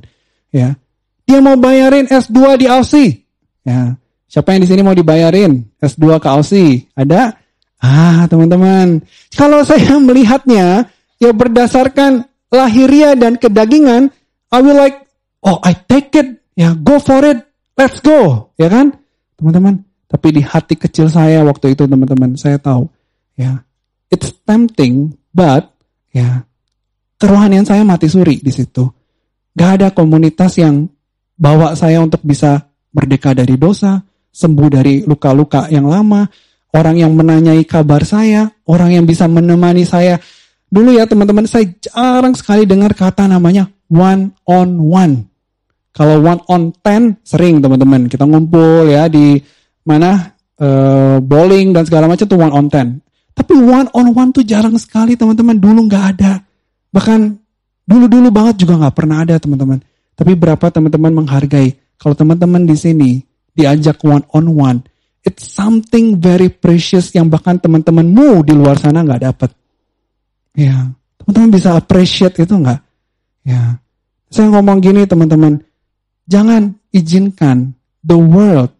[0.53, 0.79] Ya.
[1.27, 3.27] Dia mau bayarin S2 di Aussie.
[3.67, 3.99] Ya.
[4.27, 6.87] Siapa yang di sini mau dibayarin S2 ke Aussie?
[6.95, 7.35] Ada?
[7.83, 9.03] Ah, teman-teman.
[9.35, 10.87] Kalau saya melihatnya
[11.19, 14.09] ya berdasarkan lahiriah dan kedagingan,
[14.49, 15.03] I will like,
[15.43, 17.43] oh I take it, ya go for it,
[17.75, 18.95] let's go, ya kan,
[19.35, 19.83] teman-teman.
[20.07, 22.87] Tapi di hati kecil saya waktu itu teman-teman, saya tahu,
[23.35, 23.59] ya
[24.07, 25.67] it's tempting, but
[26.15, 26.47] ya
[27.19, 28.87] kerohanian saya mati suri di situ.
[29.51, 30.87] Gak ada komunitas yang
[31.35, 33.99] bawa saya untuk bisa merdeka dari dosa,
[34.31, 36.23] sembuh dari luka-luka yang lama,
[36.71, 40.15] orang yang menanyai kabar saya, orang yang bisa menemani saya
[40.67, 45.13] Dulu ya teman-teman, saya jarang sekali dengar kata namanya one on one.
[45.95, 49.39] Kalau one on ten sering teman-teman kita ngumpul ya di
[49.87, 52.99] mana uh, bowling dan segala macam tuh one on ten.
[53.31, 55.55] Tapi one on one tuh jarang sekali teman-teman.
[55.55, 56.43] Dulu nggak ada.
[56.91, 57.19] Bahkan
[57.87, 59.79] dulu-dulu banget juga nggak pernah ada teman-teman.
[60.17, 63.11] Tapi berapa teman-teman menghargai kalau teman-teman di sini
[63.57, 64.79] diajak one on one,
[65.25, 69.49] it's something very precious yang bahkan teman-temanmu di luar sana nggak dapat.
[70.53, 72.85] Ya, teman-teman bisa appreciate itu enggak?
[73.41, 73.81] Ya,
[74.29, 75.57] saya ngomong gini teman-teman,
[76.29, 77.73] jangan izinkan
[78.05, 78.76] the world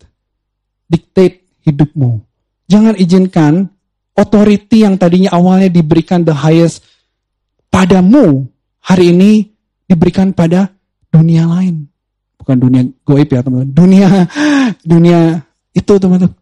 [0.87, 2.23] dictate hidupmu.
[2.67, 3.71] Jangan izinkan
[4.17, 6.83] authority yang tadinya awalnya diberikan the highest
[7.69, 8.47] padamu,
[8.81, 9.51] hari ini
[9.85, 10.71] diberikan pada
[11.11, 11.87] dunia lain.
[12.39, 14.09] Bukan dunia goib ya teman-teman, dunia
[14.81, 15.19] dunia
[15.75, 16.35] itu teman-teman.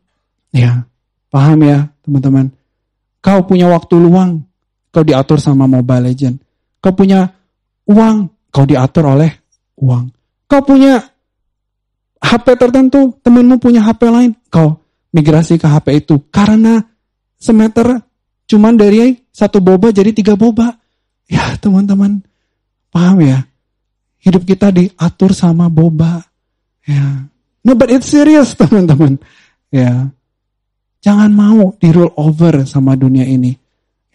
[0.55, 0.87] Ya,
[1.27, 2.53] paham ya teman-teman.
[3.19, 4.45] Kau punya waktu luang,
[4.93, 6.37] kau diatur sama Mobile Legend.
[6.79, 7.33] Kau punya
[7.89, 9.33] uang, kau diatur oleh
[9.81, 10.13] uang.
[10.45, 11.01] Kau punya
[12.21, 14.79] HP tertentu, temanmu punya HP lain, kau
[15.15, 16.15] migrasi ke HP itu.
[16.31, 16.83] Karena
[17.39, 18.01] semeter
[18.45, 20.75] cuman dari satu boba jadi tiga boba.
[21.25, 22.21] Ya teman-teman,
[22.93, 23.43] paham ya?
[24.21, 26.21] Hidup kita diatur sama boba.
[26.85, 27.25] Ya.
[27.65, 29.17] No, but it's serious teman-teman.
[29.73, 30.09] Ya.
[31.05, 33.53] Jangan mau di rule over sama dunia ini.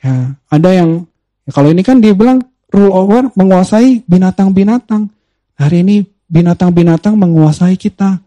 [0.01, 1.07] Ya, ada yang
[1.47, 5.07] ya kalau ini kan dia bilang rule over menguasai binatang-binatang.
[5.55, 8.23] Hari ini binatang-binatang menguasai kita.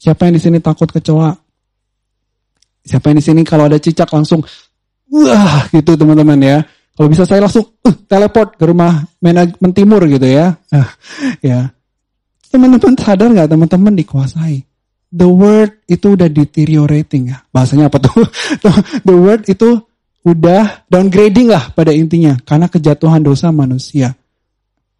[0.00, 1.34] Siapa yang di sini takut kecoa?
[2.86, 4.40] Siapa yang di sini kalau ada cicak langsung
[5.10, 6.58] wah gitu teman-teman ya.
[6.94, 10.56] Kalau bisa saya langsung uh, teleport ke rumah manajemen timur gitu ya.
[11.44, 11.74] Ya.
[12.50, 14.64] Teman-teman sadar nggak teman-teman dikuasai?
[15.10, 17.42] The word itu udah deteriorating ya.
[17.50, 18.22] Bahasanya apa tuh?
[19.06, 19.82] The word itu
[20.20, 24.14] udah downgrading lah pada intinya karena kejatuhan dosa manusia.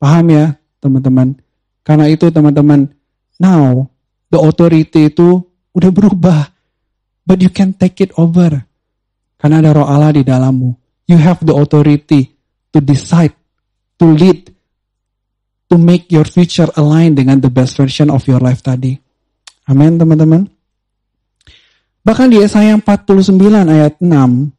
[0.01, 1.37] Paham ya teman-teman?
[1.81, 2.89] Karena itu teman-teman,
[3.41, 3.89] now
[4.29, 6.41] the authority itu udah berubah.
[7.25, 8.65] But you can take it over.
[9.41, 10.75] Karena ada roh Allah di dalammu.
[11.09, 12.33] You have the authority
[12.75, 13.35] to decide,
[13.99, 14.51] to lead,
[15.71, 18.99] to make your future align dengan the best version of your life tadi.
[19.71, 20.51] Amin teman-teman.
[22.03, 23.39] Bahkan di Yesaya 49
[23.71, 24.51] ayat 6,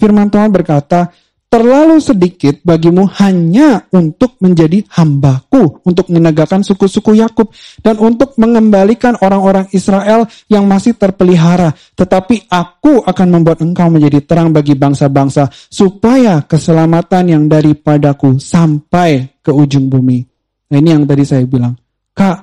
[0.00, 1.12] Firman Tuhan berkata,
[1.46, 9.70] terlalu sedikit bagimu hanya untuk menjadi hambaku, untuk menegakkan suku-suku Yakub dan untuk mengembalikan orang-orang
[9.70, 11.72] Israel yang masih terpelihara.
[11.94, 19.54] Tetapi aku akan membuat engkau menjadi terang bagi bangsa-bangsa, supaya keselamatan yang daripadaku sampai ke
[19.54, 20.26] ujung bumi.
[20.66, 21.78] Nah ini yang tadi saya bilang,
[22.10, 22.38] Kak,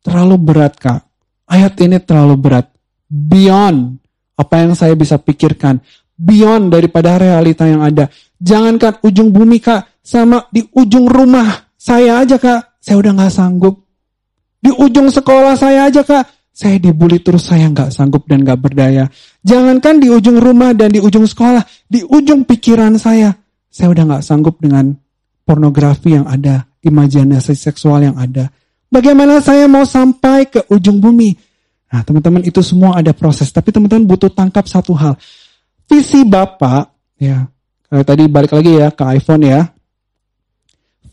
[0.00, 1.00] terlalu berat Kak.
[1.50, 2.66] Ayat ini terlalu berat.
[3.10, 4.00] Beyond
[4.40, 5.82] apa yang saya bisa pikirkan
[6.20, 8.12] beyond daripada realita yang ada.
[8.40, 13.84] Jangankan ujung bumi kak, sama di ujung rumah saya aja kak, saya udah gak sanggup.
[14.60, 19.08] Di ujung sekolah saya aja kak, saya dibully terus saya nggak sanggup dan nggak berdaya.
[19.40, 23.32] Jangankan di ujung rumah dan di ujung sekolah, di ujung pikiran saya,
[23.72, 24.92] saya udah nggak sanggup dengan
[25.48, 28.52] pornografi yang ada, imajinasi seksual yang ada.
[28.92, 31.32] Bagaimana saya mau sampai ke ujung bumi?
[31.90, 35.16] Nah, teman-teman itu semua ada proses, tapi teman-teman butuh tangkap satu hal
[35.88, 37.48] visi Bapak, ya,
[37.90, 39.66] kayak tadi balik lagi ya ke iPhone ya.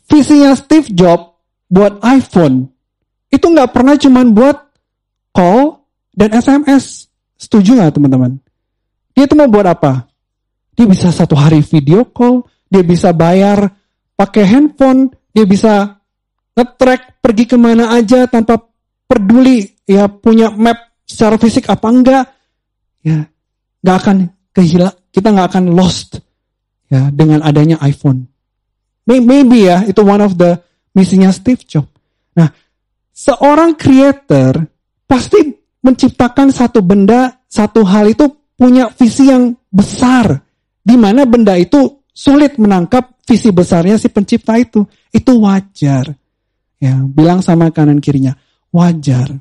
[0.07, 1.35] Visinya Steve Jobs
[1.67, 2.69] buat iPhone
[3.27, 4.57] itu nggak pernah cuman buat
[5.33, 7.09] call dan SMS.
[7.35, 8.37] Setuju nggak teman-teman?
[9.17, 10.05] Dia itu mau buat apa?
[10.77, 13.67] Dia bisa satu hari video call, dia bisa bayar
[14.13, 15.97] pakai handphone, dia bisa
[16.53, 18.61] nge-track pergi ke mana aja tanpa
[19.09, 22.25] peduli ya punya map secara fisik apa enggak.
[23.01, 23.25] Ya,
[23.81, 24.17] nggak akan
[24.53, 26.26] kehilang, kita nggak akan lost
[26.87, 28.27] ya dengan adanya iPhone.
[29.07, 30.59] Maybe ya itu one of the
[30.91, 31.87] misinya Steve Jobs.
[32.35, 32.51] Nah,
[33.15, 34.67] seorang creator
[35.07, 38.27] pasti menciptakan satu benda, satu hal itu
[38.59, 40.43] punya visi yang besar.
[40.83, 44.83] Di mana benda itu sulit menangkap visi besarnya si pencipta itu.
[45.13, 46.11] Itu wajar.
[46.77, 48.35] Ya, bilang sama kanan kirinya,
[48.69, 49.33] wajar.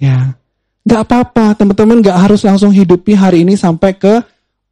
[0.00, 0.34] Ya,
[0.82, 4.24] nggak apa-apa, teman-teman nggak harus langsung hidupi hari ini sampai ke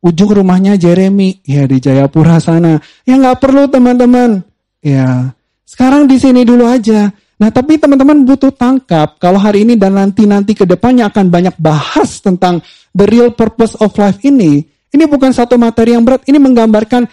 [0.02, 2.78] ujung rumahnya Jeremy ya di Jayapura sana.
[3.02, 4.42] Ya nggak perlu teman-teman.
[4.82, 5.34] Ya
[5.66, 7.10] sekarang di sini dulu aja.
[7.38, 12.18] Nah tapi teman-teman butuh tangkap kalau hari ini dan nanti-nanti ke depannya akan banyak bahas
[12.18, 12.58] tentang
[12.94, 14.66] the real purpose of life ini.
[14.88, 17.04] Ini bukan satu materi yang berat, ini menggambarkan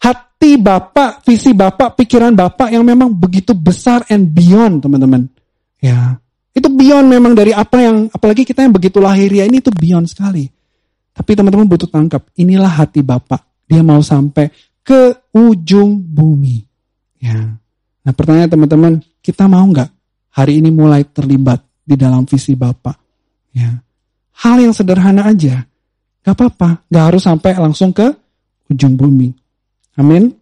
[0.00, 5.28] hati Bapak, visi Bapak, pikiran Bapak yang memang begitu besar and beyond teman-teman.
[5.84, 6.16] Ya,
[6.56, 10.48] itu beyond memang dari apa yang, apalagi kita yang begitu lahiriah ini itu beyond sekali.
[11.10, 13.42] Tapi teman-teman butuh tangkap, inilah hati Bapak.
[13.66, 16.62] Dia mau sampai ke ujung bumi.
[17.20, 17.36] Ya.
[18.00, 19.90] Nah pertanyaan teman-teman, kita mau nggak
[20.32, 22.96] hari ini mulai terlibat di dalam visi Bapak?
[23.52, 23.78] Ya.
[24.40, 25.60] Hal yang sederhana aja,
[26.24, 28.08] nggak apa-apa, nggak harus sampai langsung ke
[28.72, 29.28] ujung bumi.
[30.00, 30.32] Amin.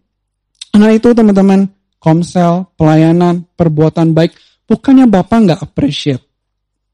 [0.78, 1.66] Nah itu teman-teman,
[1.98, 4.36] komsel, pelayanan, perbuatan baik,
[4.68, 6.27] bukannya Bapak nggak appreciate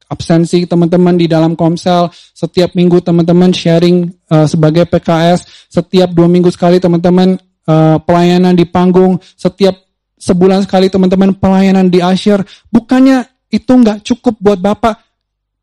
[0.09, 6.49] absensi teman-teman di dalam komsel, setiap minggu teman-teman sharing uh, sebagai PKS, setiap dua minggu
[6.53, 9.75] sekali teman-teman uh, pelayanan di panggung, setiap
[10.15, 15.01] sebulan sekali teman-teman pelayanan di asyir, bukannya itu nggak cukup buat Bapak.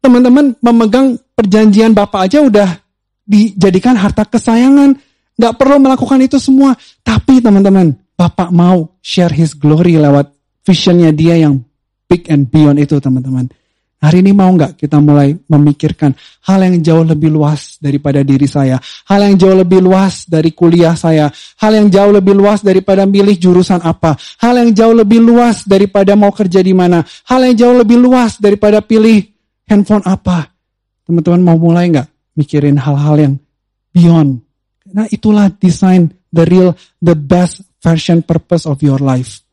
[0.03, 2.69] Teman-teman memegang perjanjian Bapak aja udah
[3.23, 4.99] dijadikan harta kesayangan,
[5.39, 6.75] nggak perlu melakukan itu semua.
[7.07, 10.31] Tapi teman-teman, Bapak mau share His glory lewat
[10.67, 11.63] visionnya dia yang
[12.07, 13.51] big and beyond itu teman-teman.
[14.03, 16.11] Hari ini mau nggak kita mulai memikirkan
[16.51, 20.99] hal yang jauh lebih luas daripada diri saya, hal yang jauh lebih luas dari kuliah
[20.99, 21.31] saya,
[21.63, 26.19] hal yang jauh lebih luas daripada milih jurusan apa, hal yang jauh lebih luas daripada
[26.19, 29.23] mau kerja di mana, hal yang jauh lebih luas daripada pilih
[29.71, 30.51] handphone apa.
[31.07, 33.35] Teman-teman mau mulai nggak mikirin hal-hal yang
[33.95, 34.43] beyond?
[34.91, 39.47] Nah itulah desain the real, the best version purpose of your life.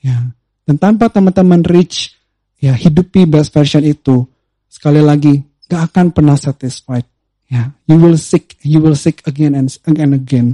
[0.00, 0.32] Ya.
[0.64, 2.16] Dan tanpa teman-teman reach
[2.60, 4.28] ya hidupi best version itu.
[4.70, 7.08] Sekali lagi gak akan pernah satisfied.
[7.50, 10.48] Ya you will seek you will seek again and again again.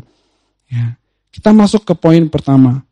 [0.70, 0.96] Ya
[1.34, 2.86] kita masuk ke poin pertama.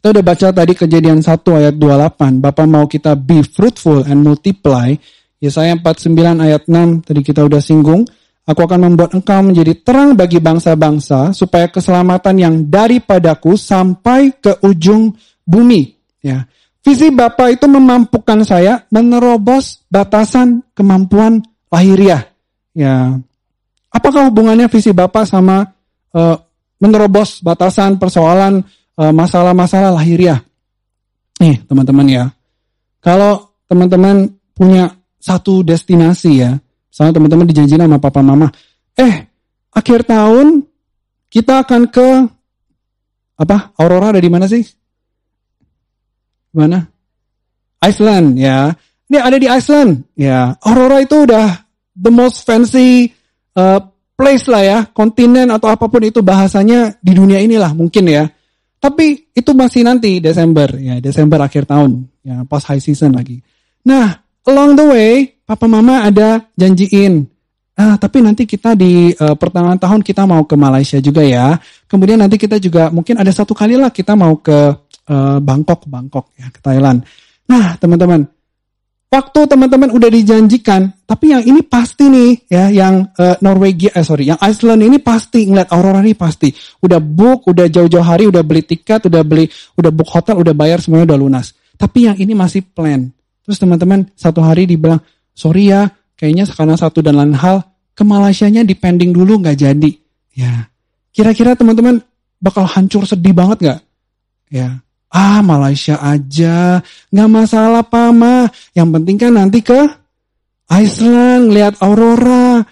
[0.00, 4.94] Kita udah baca tadi kejadian 1 ayat 28 Bapak mau kita be fruitful and multiply.
[5.40, 8.04] Yesaya 49 ayat 6 tadi kita udah singgung.
[8.48, 15.12] Aku akan membuat engkau menjadi terang bagi bangsa-bangsa supaya keselamatan yang daripadaku sampai ke ujung
[15.46, 15.94] bumi.
[16.18, 16.48] Ya,
[16.80, 22.24] Visi Bapak itu memampukan saya menerobos batasan kemampuan lahiriah.
[22.72, 23.20] Ya,
[23.92, 25.76] apakah hubungannya visi Bapak sama
[26.16, 26.36] uh,
[26.80, 28.64] menerobos batasan persoalan
[28.96, 29.12] masalah
[29.52, 30.40] masalah-masalah lahiriah?
[31.40, 32.24] Nih, teman-teman ya.
[33.00, 36.56] Kalau teman-teman punya satu destinasi ya,
[36.88, 38.48] misalnya teman-teman dijanjikan sama papa mama,
[38.96, 39.24] eh
[39.72, 40.64] akhir tahun
[41.32, 42.08] kita akan ke
[43.40, 43.72] apa?
[43.80, 44.64] Aurora ada di mana sih?
[46.50, 46.86] Mana?
[47.80, 48.74] Iceland ya.
[49.10, 50.54] Ini ada di Iceland ya.
[50.62, 53.10] Aurora itu udah the most fancy
[53.58, 53.80] uh,
[54.14, 58.28] place lah ya, kontinen atau apa pun itu bahasanya di dunia inilah mungkin ya.
[58.80, 63.40] Tapi itu masih nanti Desember ya, Desember akhir tahun ya, pas high season lagi.
[63.84, 65.12] Nah, along the way
[65.44, 67.28] papa mama ada janjiin
[67.80, 71.56] Ah, tapi nanti kita di uh, pertengahan tahun kita mau ke Malaysia juga ya.
[71.88, 74.76] Kemudian nanti kita juga mungkin ada satu kali lah kita mau ke
[75.10, 77.02] uh, Bangkok, Bangkok ya ke Thailand.
[77.50, 78.22] Nah, teman-teman,
[79.10, 84.30] waktu teman-teman udah dijanjikan, tapi yang ini pasti nih ya, yang uh, Norwegia, eh sorry,
[84.30, 86.54] yang Iceland ini pasti ngeliat aurora ini pasti.
[86.86, 90.78] Udah book, udah jauh-jauh hari, udah beli tiket, udah beli, udah book hotel, udah bayar
[90.78, 91.52] semuanya udah lunas.
[91.74, 93.10] Tapi yang ini masih plan.
[93.42, 95.02] Terus teman-teman satu hari dibilang,
[95.34, 97.66] sorry ya, kayaknya karena satu dan lain hal,
[97.98, 99.90] ke Malaysianya dipending dulu nggak jadi.
[100.38, 100.70] Ya,
[101.10, 101.98] kira-kira teman-teman
[102.38, 103.80] bakal hancur sedih banget nggak?
[104.54, 104.78] Ya,
[105.10, 106.78] Ah Malaysia aja,
[107.10, 108.46] nggak masalah Pama.
[108.72, 109.80] Yang penting kan nanti ke
[110.70, 112.62] Iceland, lihat aurora.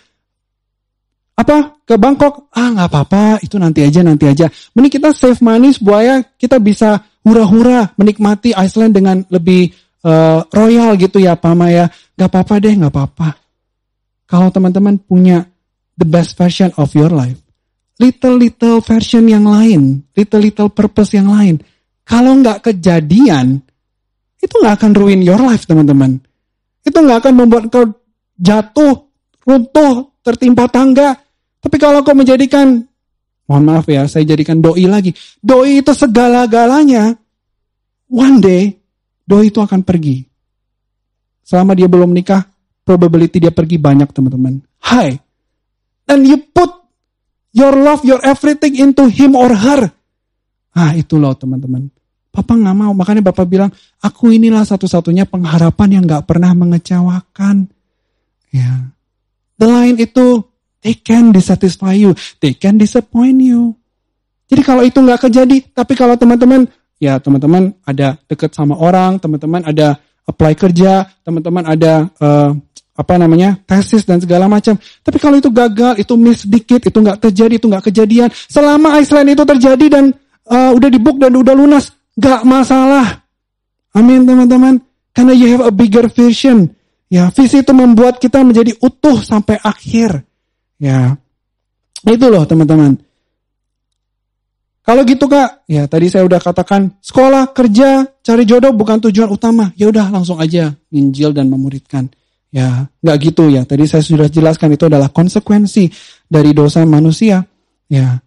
[1.35, 1.83] Apa?
[1.83, 2.51] Ke Bangkok?
[2.55, 4.47] Ah nggak apa-apa, itu nanti aja, nanti aja.
[4.75, 9.75] Mending kita save money supaya kita bisa hura-hura menikmati Iceland dengan lebih
[10.07, 11.91] uh, royal gitu ya Pak ya.
[12.19, 13.29] Gak apa-apa deh, gak apa-apa.
[14.29, 15.47] Kalau teman-teman punya
[15.97, 17.39] the best version of your life,
[17.97, 21.59] little-little version yang lain, little-little purpose yang lain,
[22.09, 23.61] kalau nggak kejadian,
[24.41, 26.17] itu nggak akan ruin your life teman-teman.
[26.81, 27.85] Itu nggak akan membuat kau
[28.41, 29.13] jatuh,
[29.45, 31.13] runtuh, tertimpa tangga.
[31.61, 32.81] Tapi kalau kau menjadikan,
[33.45, 35.13] mohon maaf ya, saya jadikan doi lagi.
[35.37, 37.13] Doi itu segala-galanya.
[38.09, 38.73] One day,
[39.29, 40.25] doi itu akan pergi.
[41.45, 42.41] Selama dia belum nikah,
[42.89, 44.65] probability dia pergi banyak teman-teman.
[44.81, 45.13] Hai.
[46.09, 46.73] And you put
[47.53, 49.93] your love, your everything into him or her.
[50.73, 51.98] Ah itu loh teman-teman.
[52.39, 57.67] Papa nggak mau, makanya Bapak bilang, aku inilah satu-satunya pengharapan yang nggak pernah mengecewakan.
[58.55, 58.95] Ya,
[59.59, 60.47] The lain itu,
[60.87, 63.75] they can dissatisfy you, they can disappoint you.
[64.47, 66.65] Jadi kalau itu nggak kejadi, tapi kalau teman-teman,
[67.03, 72.55] ya teman-teman ada deket sama orang, teman-teman ada apply kerja, teman-teman ada uh,
[72.95, 74.79] apa namanya tesis dan segala macam.
[74.79, 78.31] Tapi kalau itu gagal, itu miss dikit, itu nggak terjadi, itu nggak kejadian.
[78.31, 80.05] Selama Iceland itu terjadi dan
[80.47, 83.23] uh, udah dibook dan udah lunas, nggak masalah.
[83.95, 84.83] Amin teman-teman.
[85.15, 86.75] Karena you have a bigger vision.
[87.09, 90.29] Ya, visi itu membuat kita menjadi utuh sampai akhir.
[90.77, 91.17] Ya,
[92.05, 93.01] itu loh teman-teman.
[94.85, 99.73] Kalau gitu kak, ya tadi saya udah katakan sekolah, kerja, cari jodoh bukan tujuan utama.
[99.77, 102.09] Ya udah langsung aja injil dan memuridkan.
[102.49, 103.69] Ya, nggak gitu ya.
[103.69, 105.93] Tadi saya sudah jelaskan itu adalah konsekuensi
[106.25, 107.45] dari dosa manusia.
[107.89, 108.21] Ya,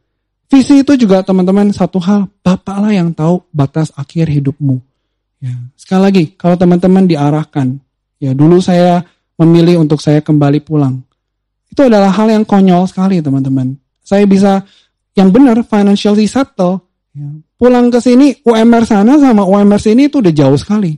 [0.51, 4.83] visi itu juga teman-teman satu hal, bapaklah yang tahu batas akhir hidupmu.
[5.39, 7.79] Ya, sekali lagi, kalau teman-teman diarahkan
[8.21, 9.01] Ya dulu saya
[9.41, 11.01] memilih untuk saya kembali pulang.
[11.73, 13.73] Itu adalah hal yang konyol sekali teman-teman.
[14.05, 14.61] Saya bisa
[15.17, 16.85] yang benar financially settle.
[17.17, 17.25] Ya.
[17.57, 20.93] Pulang ke sini UMR sana sama UMR sini itu udah jauh sekali.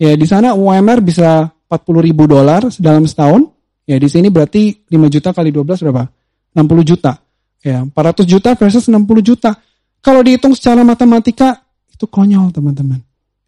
[0.00, 3.52] Ya di sana UMR bisa 40 ribu dolar dalam setahun.
[3.84, 6.08] Ya di sini berarti 5 juta kali 12 berapa?
[6.56, 7.20] 60 juta.
[7.62, 9.54] Ya 400 juta versus 60 juta.
[10.02, 12.98] Kalau dihitung secara matematika itu konyol teman-teman.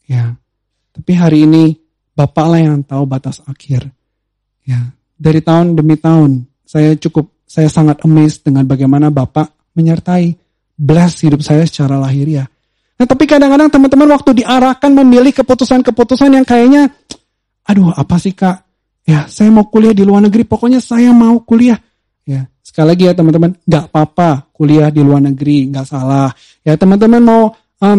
[0.07, 0.39] Ya.
[0.95, 1.75] Tapi hari ini
[2.15, 3.91] Bapaklah yang tahu batas akhir.
[4.63, 10.31] Ya, dari tahun demi tahun saya cukup saya sangat amazed dengan bagaimana Bapak menyertai
[10.79, 12.47] bless hidup saya secara lahiriah.
[12.95, 16.95] Nah, tapi kadang-kadang teman-teman waktu diarahkan memilih keputusan-keputusan yang kayaknya
[17.67, 18.63] aduh, apa sih Kak?
[19.05, 21.77] Ya, saya mau kuliah di luar negeri, pokoknya saya mau kuliah.
[22.75, 26.35] Sekali lagi ya teman-teman, nggak apa-apa kuliah di luar negeri, nggak salah.
[26.67, 27.99] Ya, teman-teman mau um,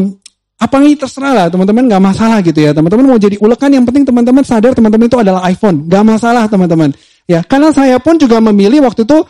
[0.59, 1.47] apa ini terserah lah.
[1.47, 2.75] Teman-teman nggak masalah gitu ya.
[2.75, 5.87] Teman-teman mau jadi ulekan yang penting teman-teman sadar teman-teman itu adalah iPhone.
[5.87, 6.91] Nggak masalah teman-teman.
[7.23, 9.23] Ya karena saya pun juga memilih waktu itu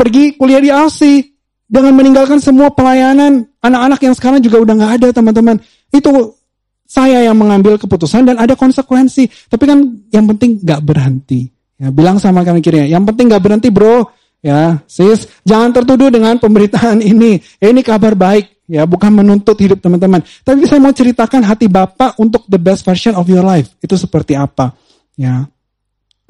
[0.00, 1.28] pergi kuliah di Aussie
[1.68, 5.60] dengan meninggalkan semua pelayanan anak-anak yang sekarang juga udah nggak ada teman-teman.
[5.92, 6.40] Itu
[6.88, 9.28] saya yang mengambil keputusan dan ada konsekuensi.
[9.52, 9.78] Tapi kan
[10.08, 11.52] yang penting nggak berhenti.
[11.76, 16.36] Ya bilang sama kami kirinya yang penting nggak berhenti bro ya sis jangan tertuduh dengan
[16.40, 20.22] pemberitaan ini ini kabar baik Ya, bukan menuntut hidup teman-teman.
[20.46, 23.66] Tapi saya mau ceritakan hati Bapak untuk the best version of your life.
[23.82, 24.78] Itu seperti apa.
[25.18, 25.50] Ya.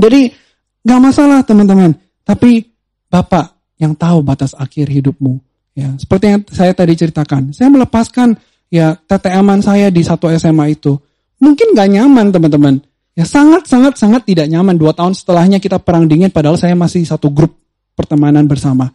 [0.00, 0.32] Jadi,
[0.80, 1.92] gak masalah teman-teman.
[2.24, 2.64] Tapi
[3.12, 5.36] Bapak yang tahu batas akhir hidupmu.
[5.76, 7.52] Ya, seperti yang saya tadi ceritakan.
[7.52, 8.32] Saya melepaskan
[8.72, 10.96] ya TTM-an saya di satu SMA itu.
[11.44, 12.80] Mungkin gak nyaman teman-teman.
[13.20, 14.80] Ya sangat sangat sangat tidak nyaman.
[14.80, 17.52] Dua tahun setelahnya kita perang dingin padahal saya masih satu grup
[18.00, 18.88] pertemanan bersama.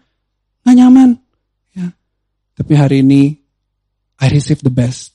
[0.65, 1.21] Gak nyaman.
[2.55, 3.35] Tapi hari ini
[4.23, 5.11] I receive the best.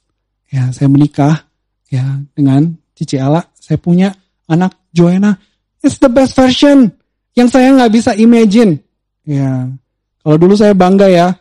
[0.52, 1.48] Ya, saya menikah
[1.88, 3.40] ya dengan Cici Ala.
[3.56, 4.12] Saya punya
[4.44, 5.40] anak Joanna.
[5.80, 6.92] It's the best version
[7.32, 8.76] yang saya nggak bisa imagine.
[9.24, 9.72] Ya,
[10.20, 11.32] kalau dulu saya bangga ya,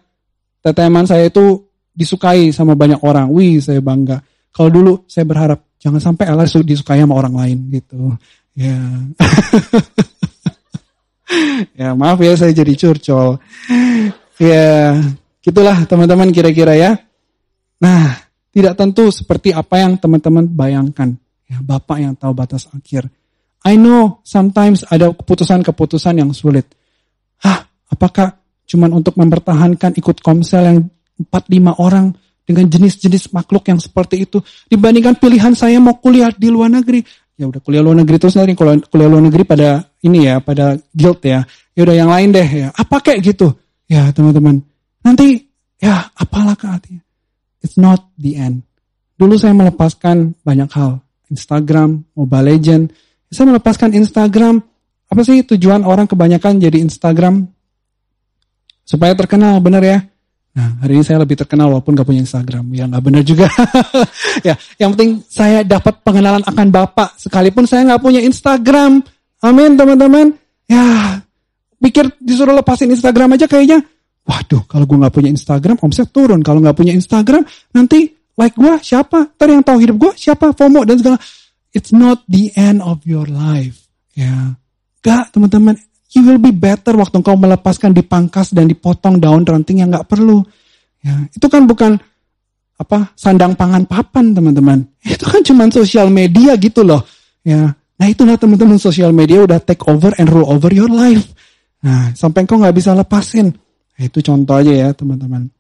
[0.64, 3.28] teteman saya itu disukai sama banyak orang.
[3.36, 4.24] Wih, saya bangga.
[4.56, 8.16] Kalau dulu saya berharap jangan sampai Ella disukai sama orang lain gitu.
[8.56, 8.80] Ya.
[11.80, 13.38] ya maaf ya saya jadi curcol.
[14.40, 14.96] Ya,
[15.40, 16.92] Gitulah teman-teman kira-kira ya.
[17.80, 18.12] Nah,
[18.52, 21.16] tidak tentu seperti apa yang teman-teman bayangkan.
[21.50, 23.08] Ya, Bapak yang tahu batas akhir.
[23.66, 26.70] I know sometimes ada keputusan-keputusan yang sulit.
[27.42, 28.38] Hah, apakah
[28.70, 30.80] cuma untuk mempertahankan ikut komsel yang
[31.18, 32.14] 4-5 orang
[32.46, 34.38] dengan jenis-jenis makhluk yang seperti itu
[34.70, 37.02] dibandingkan pilihan saya mau kuliah di luar negeri.
[37.40, 41.20] Ya udah kuliah luar negeri terus nanti kuliah luar negeri pada ini ya, pada guild
[41.24, 41.44] ya.
[41.76, 42.68] Ya udah yang lain deh ya.
[42.76, 43.56] Apa kayak gitu?
[43.90, 44.64] Ya, teman-teman.
[45.04, 45.48] Nanti
[45.80, 47.04] ya apalah ke artinya.
[47.60, 48.64] It's not the end.
[49.20, 51.04] Dulu saya melepaskan banyak hal.
[51.30, 52.84] Instagram, Mobile Legend.
[53.30, 54.64] Saya melepaskan Instagram.
[55.10, 57.50] Apa sih tujuan orang kebanyakan jadi Instagram?
[58.88, 60.00] Supaya terkenal, bener ya?
[60.50, 62.66] Nah, hari ini saya lebih terkenal walaupun gak punya Instagram.
[62.74, 63.48] Ya nggak benar juga.
[64.48, 69.06] ya, yang penting saya dapat pengenalan akan Bapak sekalipun saya nggak punya Instagram.
[69.40, 70.36] Amin, teman-teman.
[70.68, 71.20] Ya,
[71.80, 73.80] pikir disuruh lepasin Instagram aja kayaknya.
[74.28, 76.44] Waduh, kalau gue nggak punya Instagram, omset turun.
[76.46, 77.42] Kalau nggak punya Instagram,
[77.74, 79.34] nanti like gue siapa?
[79.34, 80.54] Ntar yang tahu hidup gue siapa?
[80.54, 81.18] FOMO dan segala.
[81.74, 83.90] It's not the end of your life.
[84.18, 84.58] Ya,
[85.06, 85.78] gak teman-teman.
[86.10, 90.42] You will be better waktu engkau melepaskan dipangkas dan dipotong daun ranting yang nggak perlu.
[91.06, 92.02] Ya, itu kan bukan
[92.82, 94.82] apa sandang pangan papan teman-teman.
[95.06, 97.06] Itu kan cuma sosial media gitu loh.
[97.46, 101.28] Ya, nah itulah teman-teman sosial media udah take over and rule over your life.
[101.84, 103.52] Nah, sampai engkau nggak bisa lepasin.
[104.00, 105.52] Nah, itu contoh aja ya teman-teman.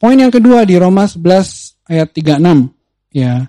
[0.00, 2.72] Poin yang kedua di Roma 11 ayat 36.
[3.12, 3.48] Ya,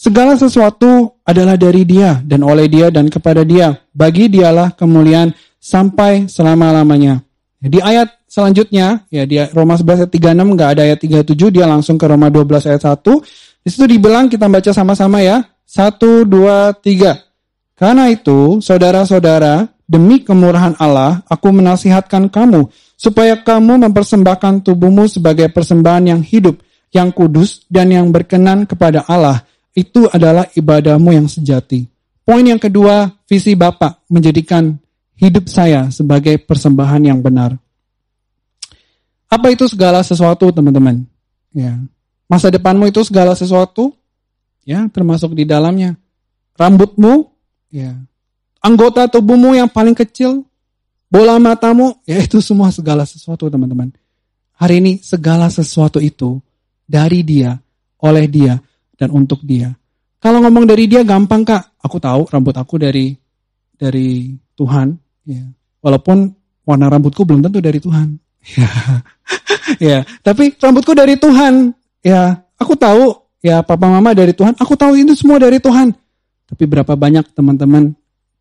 [0.00, 3.76] Segala sesuatu adalah dari dia dan oleh dia dan kepada dia.
[3.92, 7.20] Bagi dialah kemuliaan sampai selama-lamanya.
[7.60, 12.00] Di ayat selanjutnya, ya di Roma 11 ayat 36 nggak ada ayat 37, dia langsung
[12.00, 12.96] ke Roma 12 ayat 1.
[13.60, 15.44] Di situ dibilang kita baca sama-sama ya.
[15.70, 17.14] 1, 2, 3.
[17.78, 22.66] Karena itu, saudara-saudara, demi kemurahan Allah, aku menasihatkan kamu,
[22.98, 26.58] supaya kamu mempersembahkan tubuhmu sebagai persembahan yang hidup,
[26.90, 31.86] yang kudus, dan yang berkenan kepada Allah, itu adalah ibadahmu yang sejati.
[32.26, 34.74] Poin yang kedua, visi Bapak menjadikan
[35.22, 37.54] hidup saya sebagai persembahan yang benar.
[39.30, 41.06] Apa itu segala sesuatu, teman-teman?
[41.54, 41.78] Ya.
[42.26, 43.94] Masa depanmu itu segala sesuatu,
[44.64, 45.96] ya, termasuk di dalamnya.
[46.56, 47.28] Rambutmu,
[47.72, 47.96] ya.
[48.60, 50.44] Anggota tubuhmu yang paling kecil,
[51.08, 53.88] bola matamu, ya itu semua segala sesuatu, teman-teman.
[54.60, 56.36] Hari ini segala sesuatu itu
[56.84, 57.56] dari dia,
[58.04, 58.60] oleh dia,
[59.00, 59.72] dan untuk dia.
[60.20, 63.16] Kalau ngomong dari dia gampang kak, aku tahu rambut aku dari
[63.72, 64.92] dari Tuhan,
[65.24, 65.40] ya.
[65.80, 66.28] Walaupun
[66.68, 68.20] warna rambutku belum tentu dari Tuhan,
[68.60, 68.70] ya.
[69.80, 69.98] ya.
[70.20, 71.72] Tapi rambutku dari Tuhan,
[72.04, 72.44] ya.
[72.60, 75.92] Aku tahu, ya papa mama dari Tuhan, aku tahu itu semua dari Tuhan.
[76.50, 77.94] Tapi berapa banyak teman-teman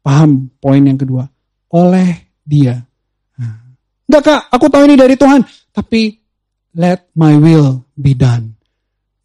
[0.04, 1.28] paham poin yang kedua?
[1.72, 2.84] Oleh dia.
[4.10, 5.46] Enggak kak, aku tahu ini dari Tuhan.
[5.70, 6.18] Tapi
[6.74, 8.58] let my will be done.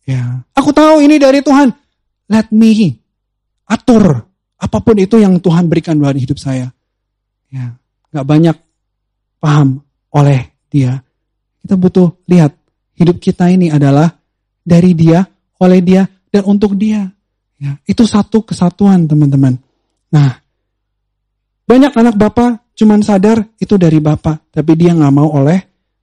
[0.05, 1.73] Ya, aku tahu ini dari Tuhan.
[2.29, 3.01] Let me
[3.65, 4.29] atur
[4.61, 6.69] apa pun itu yang Tuhan berikan dalam hidup saya.
[7.49, 7.73] Ya,
[8.13, 8.57] nggak banyak
[9.41, 9.81] paham
[10.13, 11.01] oleh Dia.
[11.65, 12.53] Kita butuh lihat
[13.01, 14.13] hidup kita ini adalah
[14.61, 15.25] dari Dia,
[15.65, 17.09] oleh Dia, dan untuk Dia.
[17.57, 19.57] Ya, itu satu kesatuan teman-teman.
[20.13, 20.37] Nah,
[21.65, 25.59] banyak anak bapak cuman sadar itu dari bapak, tapi dia nggak mau oleh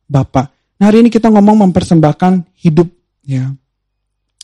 [0.10, 0.50] bapak.
[0.82, 2.90] Nah hari ini kita ngomong mempersembahkan hidup,
[3.22, 3.54] ya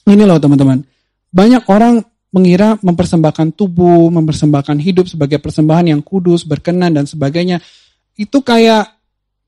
[0.07, 0.86] ini loh teman-teman.
[1.34, 1.99] Banyak orang
[2.32, 7.59] mengira mempersembahkan tubuh, mempersembahkan hidup sebagai persembahan yang kudus, berkenan dan sebagainya.
[8.15, 8.95] Itu kayak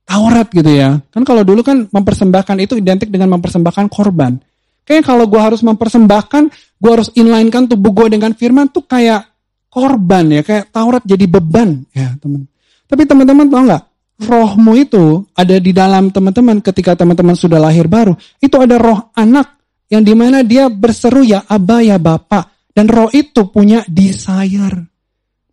[0.09, 0.97] Taurat gitu ya.
[1.13, 4.41] Kan kalau dulu kan mempersembahkan itu identik dengan mempersembahkan korban.
[4.89, 6.43] Kayak kalau gue harus mempersembahkan,
[6.81, 9.21] gue harus inlinekan tubuh gue dengan firman tuh kayak
[9.69, 12.49] korban ya, kayak Taurat jadi beban ya teman.
[12.89, 13.83] Tapi teman-teman tau nggak?
[14.25, 18.17] Rohmu itu ada di dalam teman-teman ketika teman-teman sudah lahir baru.
[18.41, 19.61] Itu ada roh anak
[19.93, 22.73] yang di mana dia berseru ya Aba ya Bapak.
[22.73, 24.89] Dan roh itu punya desire.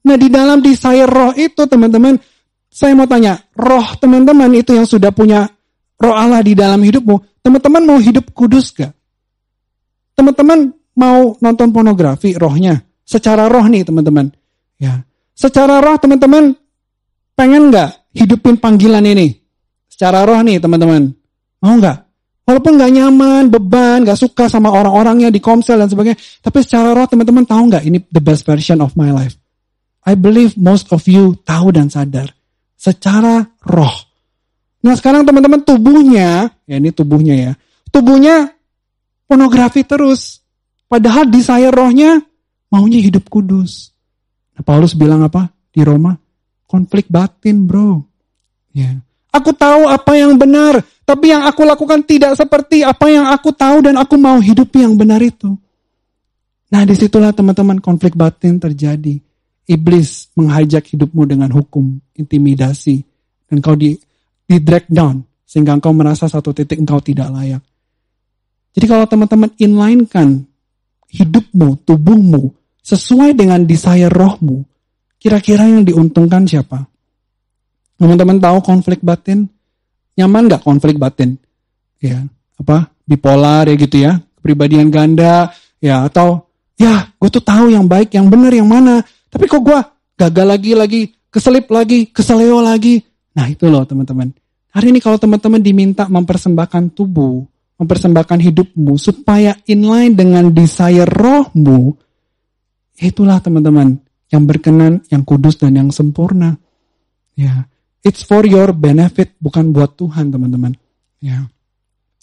[0.00, 2.16] Nah di dalam desire roh itu teman-teman,
[2.72, 5.44] saya mau tanya, roh teman-teman itu yang sudah punya
[6.00, 8.95] roh Allah di dalam hidupmu, teman-teman mau hidup kudus gak?
[10.16, 12.80] Teman-teman mau nonton pornografi rohnya?
[13.06, 14.32] Secara roh nih teman-teman.
[14.80, 15.06] Ya,
[15.36, 16.56] Secara roh teman-teman
[17.36, 19.36] pengen gak hidupin panggilan ini?
[19.84, 21.12] Secara roh nih teman-teman.
[21.60, 22.08] Mau gak?
[22.48, 26.16] Walaupun gak nyaman, beban, gak suka sama orang-orangnya di komsel dan sebagainya.
[26.40, 29.36] Tapi secara roh teman-teman tahu gak ini the best version of my life.
[30.08, 32.32] I believe most of you tahu dan sadar.
[32.72, 33.92] Secara roh.
[34.80, 37.52] Nah sekarang teman-teman tubuhnya, ya ini tubuhnya ya.
[37.92, 38.55] Tubuhnya
[39.26, 40.40] pornografi terus.
[40.86, 42.22] Padahal saya rohnya
[42.70, 43.90] maunya hidup kudus.
[44.54, 46.14] Nah, Paulus bilang apa di Roma?
[46.66, 48.02] Konflik batin bro.
[48.74, 48.98] Ya.
[49.30, 53.84] Aku tahu apa yang benar, tapi yang aku lakukan tidak seperti apa yang aku tahu
[53.84, 55.52] dan aku mau hidup yang benar itu.
[56.72, 59.20] Nah di situlah teman-teman konflik batin terjadi.
[59.66, 63.02] Iblis menghajak hidupmu dengan hukum, intimidasi.
[63.46, 63.98] Dan kau di,
[64.46, 65.22] di drag down.
[65.46, 67.62] Sehingga engkau merasa satu titik engkau tidak layak.
[68.76, 70.44] Jadi kalau teman-teman inlinekan
[71.08, 72.52] hidupmu, tubuhmu,
[72.84, 74.68] sesuai dengan desire rohmu,
[75.16, 76.84] kira-kira yang diuntungkan siapa?
[77.96, 79.48] Teman-teman tahu konflik batin?
[80.20, 81.40] Nyaman nggak konflik batin?
[82.04, 82.28] Ya,
[82.60, 85.48] apa bipolar ya gitu ya, kepribadian ganda,
[85.80, 86.44] ya atau
[86.76, 89.00] ya gue tuh tahu yang baik, yang benar, yang mana,
[89.32, 89.80] tapi kok gue
[90.20, 91.00] gagal lagi lagi,
[91.32, 93.00] keselip lagi, keseleo lagi.
[93.32, 94.36] Nah itu loh teman-teman.
[94.76, 101.92] Hari ini kalau teman-teman diminta mempersembahkan tubuh, mempersembahkan hidupmu supaya inline dengan desire rohmu,
[102.96, 104.00] itulah teman-teman
[104.32, 106.56] yang berkenan, yang kudus dan yang sempurna.
[107.36, 107.68] Ya,
[108.00, 110.72] it's for your benefit, bukan buat Tuhan, teman-teman.
[111.20, 111.44] Ya.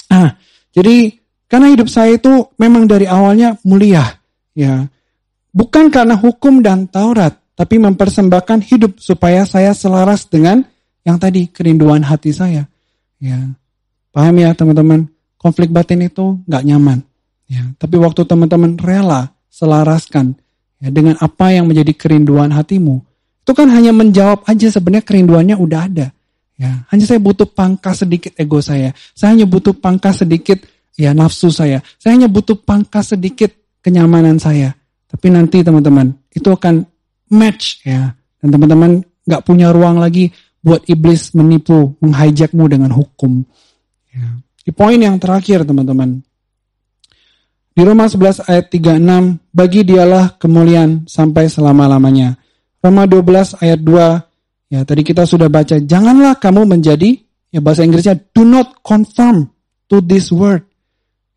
[0.10, 0.36] Ah,
[0.74, 4.02] jadi karena hidup saya itu memang dari awalnya mulia,
[4.58, 4.90] ya.
[5.54, 10.66] Bukan karena hukum dan Taurat, tapi mempersembahkan hidup supaya saya selaras dengan
[11.06, 12.66] yang tadi kerinduan hati saya.
[13.22, 13.54] Ya,
[14.10, 15.13] paham ya teman-teman?
[15.44, 17.04] Konflik batin itu nggak nyaman.
[17.52, 20.40] Ya, tapi waktu teman-teman rela selaraskan
[20.80, 23.04] ya, dengan apa yang menjadi kerinduan hatimu,
[23.44, 26.08] itu kan hanya menjawab aja sebenarnya kerinduannya udah ada.
[26.56, 28.96] Ya, hanya saya butuh pangkas sedikit ego saya.
[29.12, 30.64] Saya hanya butuh pangkas sedikit
[30.96, 31.84] ya nafsu saya.
[32.00, 33.52] Saya hanya butuh pangkas sedikit
[33.84, 34.72] kenyamanan saya.
[35.12, 36.88] Tapi nanti teman-teman itu akan
[37.36, 38.16] match ya.
[38.40, 40.32] Dan teman-teman nggak punya ruang lagi
[40.64, 43.44] buat iblis menipu, menghijackmu dengan hukum.
[44.16, 44.40] Ya.
[44.64, 46.24] Di poin yang terakhir teman-teman.
[47.74, 52.38] Di Roma 11 ayat 36, bagi dialah kemuliaan sampai selama-lamanya.
[52.80, 57.18] Roma 12 ayat 2, ya tadi kita sudah baca, janganlah kamu menjadi,
[57.50, 59.50] ya bahasa Inggrisnya, do not conform
[59.90, 60.64] to this word.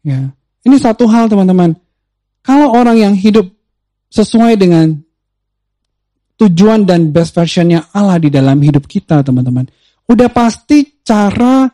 [0.07, 0.31] Ya,
[0.63, 1.75] ini satu hal teman-teman.
[2.45, 3.49] Kalau orang yang hidup
[4.13, 4.93] sesuai dengan
[6.37, 9.67] tujuan dan best versionnya Allah di dalam hidup kita, teman-teman.
[10.07, 11.67] Udah pasti cara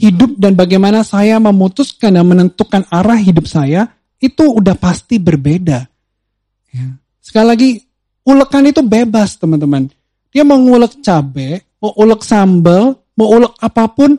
[0.00, 5.84] hidup dan bagaimana saya memutuskan dan menentukan arah hidup saya itu udah pasti berbeda.
[6.72, 6.96] Ya.
[7.20, 7.70] Sekali lagi,
[8.24, 9.92] ulekan itu bebas, teman-teman.
[10.32, 14.16] Dia mau ngulek cabe, mau ulek sambal, mau ulek apa pun,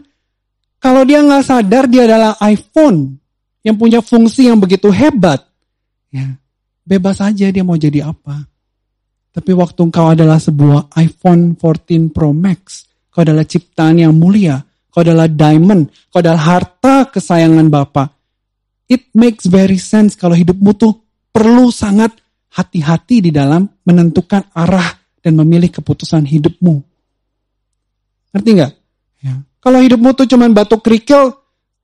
[0.77, 3.17] kalau dia nggak sadar dia adalah iPhone
[3.65, 5.41] yang punya fungsi yang begitu hebat,
[6.13, 6.41] ya
[6.85, 8.43] bebas aja dia mau jadi apa.
[9.31, 14.59] Tapi waktu engkau adalah sebuah iPhone 14 Pro Max, kau adalah ciptaan yang mulia,
[14.91, 18.11] kau adalah diamond, kau adalah harta kesayangan Bapa.
[18.91, 20.99] It makes very sense kalau hidupmu tuh
[21.31, 22.11] perlu sangat
[22.51, 26.83] hati-hati di dalam menentukan arah dan memilih keputusan hidupmu.
[28.35, 28.73] Ngerti nggak?
[29.23, 29.39] Ya.
[29.63, 31.31] Kalau hidupmu tuh cuman batu kerikil,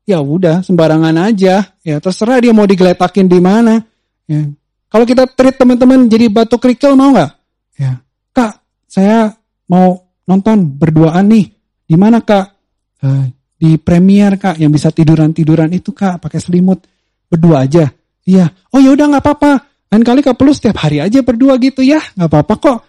[0.04, 1.64] ya udah sembarangan aja.
[1.80, 3.80] Ya terserah dia mau digeletakin di mana.
[4.28, 4.52] Ya.
[4.88, 7.32] Kalau kita treat teman-teman jadi batu kerikil mau nggak?
[7.78, 8.02] Ya,
[8.32, 9.36] kak, saya
[9.68, 11.52] mau nonton berduaan nih.
[11.88, 12.57] Di mana kak?
[13.02, 16.86] Uh, di premier kak, yang bisa tiduran tiduran itu kak, pakai selimut
[17.30, 17.90] berdua aja.
[18.28, 18.52] Iya.
[18.74, 19.52] Oh ya udah nggak apa-apa.
[19.88, 22.80] Lain kali kak perlu setiap hari aja berdua gitu ya, nggak apa-apa kok.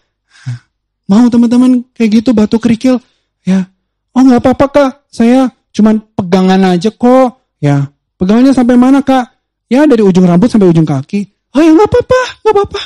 [1.08, 3.00] Mau teman-teman kayak gitu batu kerikil?
[3.46, 3.64] Ya.
[4.12, 7.40] Oh nggak apa-apa kak, saya cuman pegangan aja kok.
[7.62, 7.88] Ya.
[8.18, 9.30] Pegangannya sampai mana kak?
[9.70, 11.28] Ya dari ujung rambut sampai ujung kaki.
[11.54, 12.82] Oh ya nggak apa-apa, nggak apa-apa.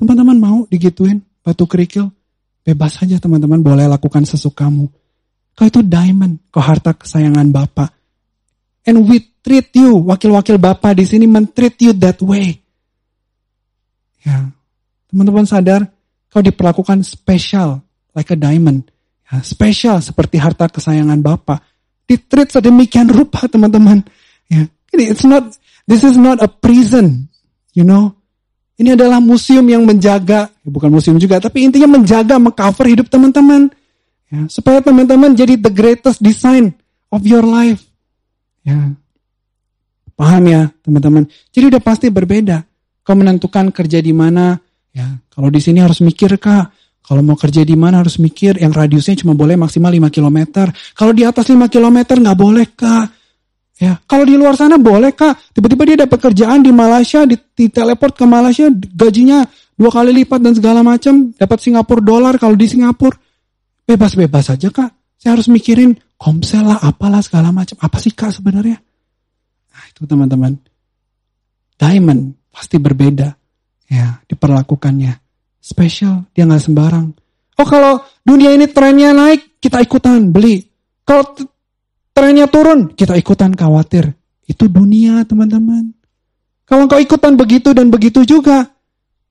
[0.00, 1.22] Teman-teman mau digituin?
[1.42, 2.08] batu kerikil,
[2.62, 4.88] bebas saja teman-teman boleh lakukan sesukamu.
[5.52, 7.92] Kau itu diamond, kau harta kesayangan Bapak.
[8.88, 12.58] And we treat you, wakil-wakil Bapak di sini mentreat you that way.
[14.24, 14.48] Ya,
[15.12, 15.86] teman-teman sadar,
[16.32, 17.84] kau diperlakukan spesial,
[18.16, 18.88] like a diamond.
[19.28, 21.60] Ya, spesial seperti harta kesayangan Bapak.
[22.08, 24.02] Ditreat sedemikian rupa teman-teman.
[24.48, 25.52] Ya, ini it's not,
[25.84, 27.28] this is not a prison,
[27.76, 28.16] you know.
[28.80, 33.68] Ini adalah museum yang menjaga, bukan museum juga, tapi intinya menjaga, mengcover hidup teman-teman.
[34.32, 36.72] Ya, supaya teman-teman jadi the greatest design
[37.12, 37.84] of your life.
[38.64, 38.96] Ya.
[40.16, 41.28] Paham ya teman-teman?
[41.52, 42.64] Jadi udah pasti berbeda.
[43.04, 44.56] Kau menentukan kerja di mana,
[44.88, 46.72] ya kalau di sini harus mikir kak,
[47.04, 50.38] kalau mau kerja di mana harus mikir yang radiusnya cuma boleh maksimal 5 km.
[50.96, 53.06] Kalau di atas 5 km nggak boleh kak.
[53.82, 57.66] Ya, kalau di luar sana boleh kak, tiba-tiba dia dapat kerjaan di Malaysia, di, di
[57.66, 59.42] teleport ke Malaysia, gajinya
[59.74, 63.18] dua kali lipat dan segala macam, dapat Singapura dolar kalau di Singapura,
[63.86, 64.90] bebas-bebas saja kak.
[65.18, 67.78] Saya harus mikirin komsel lah, apalah segala macam.
[67.78, 68.78] Apa sih kak sebenarnya?
[69.72, 70.58] Nah itu teman-teman,
[71.78, 73.32] diamond pasti berbeda,
[73.88, 75.14] ya diperlakukannya
[75.62, 77.06] spesial, dia nggak sembarang.
[77.56, 80.60] Oh kalau dunia ini trennya naik, kita ikutan beli.
[81.06, 81.32] Kalau
[82.12, 84.10] trennya turun, kita ikutan khawatir.
[84.42, 85.94] Itu dunia teman-teman.
[86.66, 88.68] Kalau kau ikutan begitu dan begitu juga,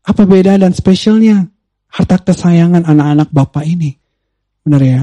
[0.02, 1.46] apa beda dan spesialnya
[1.92, 4.01] harta kesayangan anak-anak Bapak ini?
[4.62, 5.02] Benar ya?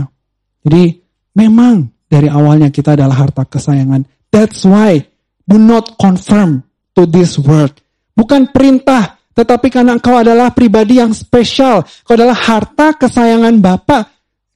[0.62, 0.98] Jadi
[1.34, 4.06] memang dari awalnya kita adalah harta kesayangan.
[4.32, 5.02] That's why
[5.44, 6.64] do not confirm
[6.96, 7.72] to this word.
[8.12, 11.86] Bukan perintah, tetapi karena engkau adalah pribadi yang spesial.
[12.02, 14.02] Kau adalah harta kesayangan Bapak.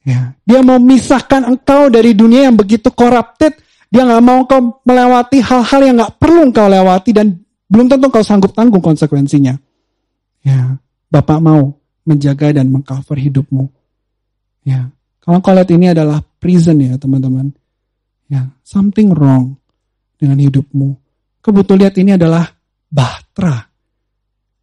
[0.03, 3.55] Ya, dia mau misahkan engkau dari dunia yang begitu corrupted.
[3.87, 7.39] Dia nggak mau engkau melewati hal-hal yang nggak perlu engkau lewati dan
[7.71, 9.55] belum tentu engkau sanggup tanggung konsekuensinya.
[10.43, 10.75] Ya,
[11.07, 13.71] Bapak mau menjaga dan mengcover hidupmu.
[14.63, 14.87] Ya,
[15.19, 17.51] kalau engkau lihat ini adalah prison ya teman-teman.
[18.31, 19.59] Ya, something wrong
[20.19, 20.95] dengan hidupmu.
[21.43, 22.47] Kebetulan lihat ini adalah
[22.87, 23.67] bahtera.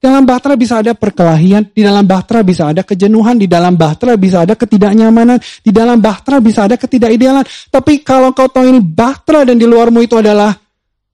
[0.00, 4.48] Dalam bahtera bisa ada perkelahian, di dalam bahtera bisa ada kejenuhan, di dalam bahtera bisa
[4.48, 7.44] ada ketidaknyamanan, di dalam bahtera bisa ada ketidakidealan.
[7.68, 10.56] Tapi kalau kau tahu ini bahtera dan di luarmu itu adalah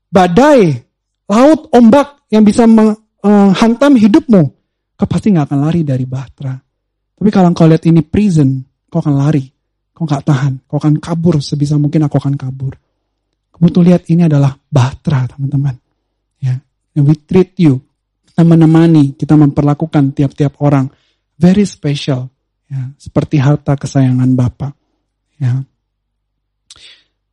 [0.07, 0.71] badai,
[1.27, 4.43] laut, ombak yang bisa menghantam hidupmu,
[4.95, 6.55] kau pasti nggak akan lari dari bahtera.
[7.19, 8.55] Tapi kalau kau lihat ini prison,
[8.89, 9.45] kau akan lari,
[9.93, 12.75] kau nggak tahan, kau akan kabur sebisa mungkin aku akan kabur.
[13.53, 15.77] Kebetulan lihat ini adalah bahtera teman-teman.
[16.41, 16.61] Ya,
[16.93, 17.87] and we treat you
[18.37, 20.93] kita menemani, kita memperlakukan tiap-tiap orang
[21.41, 22.29] very special,
[22.69, 24.77] ya, seperti harta kesayangan Bapa.
[25.41, 25.65] Ya.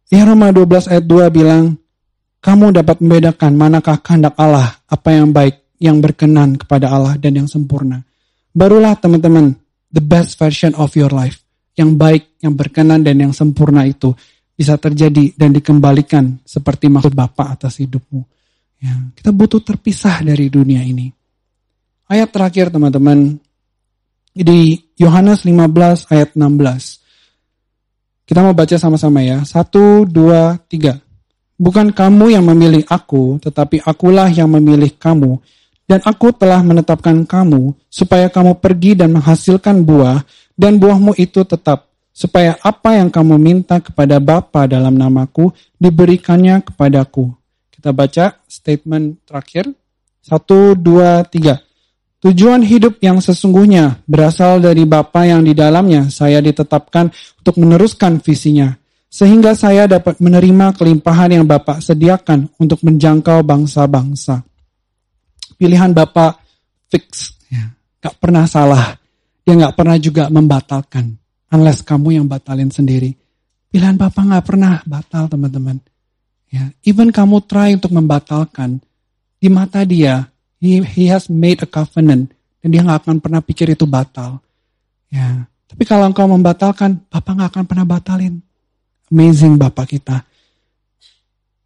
[0.08, 1.76] Ya Roma 12 ayat 2 bilang,
[2.40, 7.52] kamu dapat membedakan manakah kehendak Allah, apa yang baik, yang berkenan kepada Allah dan yang
[7.52, 8.00] sempurna.
[8.56, 9.60] Barulah teman-teman,
[9.92, 11.43] the best version of your life.
[11.74, 14.14] Yang baik, yang berkenan dan yang sempurna itu
[14.54, 18.22] bisa terjadi dan dikembalikan seperti maksud Bapak atas hidupmu.
[18.84, 21.10] Ya, kita butuh terpisah dari dunia ini.
[22.06, 23.40] Ayat terakhir teman-teman
[24.36, 27.04] di Yohanes 15 ayat 16.
[28.28, 29.42] Kita mau baca sama-sama ya.
[29.48, 31.00] Satu, dua, tiga.
[31.56, 35.40] Bukan kamu yang memilih aku, tetapi akulah yang memilih kamu.
[35.84, 40.24] Dan aku telah menetapkan kamu, supaya kamu pergi dan menghasilkan buah,
[40.64, 47.36] dan buahmu itu tetap, supaya apa yang kamu minta kepada Bapa dalam namaku, diberikannya kepadaku.
[47.68, 49.68] Kita baca statement terakhir.
[50.24, 51.60] Satu, dua, tiga.
[52.24, 57.12] Tujuan hidup yang sesungguhnya berasal dari Bapa yang di dalamnya saya ditetapkan
[57.44, 58.72] untuk meneruskan visinya.
[59.12, 64.48] Sehingga saya dapat menerima kelimpahan yang Bapak sediakan untuk menjangkau bangsa-bangsa.
[65.60, 66.40] Pilihan Bapak
[66.88, 67.36] fix.
[67.52, 67.68] Ya.
[68.00, 69.03] Gak pernah salah.
[69.44, 71.20] Dia gak pernah juga membatalkan.
[71.54, 73.14] Unless kamu yang batalin sendiri.
[73.70, 75.78] Pilihan Bapak gak pernah batal teman-teman.
[76.54, 78.78] Ya, even kamu try untuk membatalkan,
[79.42, 80.30] di mata dia,
[80.62, 82.30] he, he has made a covenant,
[82.62, 84.38] dan dia nggak akan pernah pikir itu batal.
[85.10, 88.38] Ya, tapi kalau engkau membatalkan, Bapak nggak akan pernah batalin.
[89.10, 90.22] Amazing Bapak kita.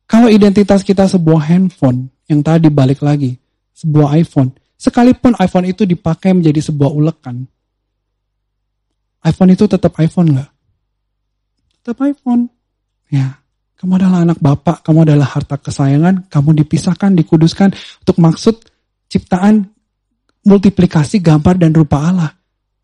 [0.08, 3.36] Kalau identitas kita sebuah handphone, yang tadi balik lagi,
[3.76, 7.44] sebuah iPhone, sekalipun iPhone itu dipakai menjadi sebuah ulekan,
[9.26, 10.50] iPhone itu tetap iPhone nggak?
[11.82, 12.52] Tetap iPhone.
[13.08, 13.40] Ya,
[13.80, 17.72] kamu adalah anak Bapak, kamu adalah harta kesayangan, kamu dipisahkan, dikuduskan
[18.04, 18.56] untuk maksud
[19.08, 19.70] ciptaan
[20.44, 22.32] multiplikasi gambar dan rupa Allah.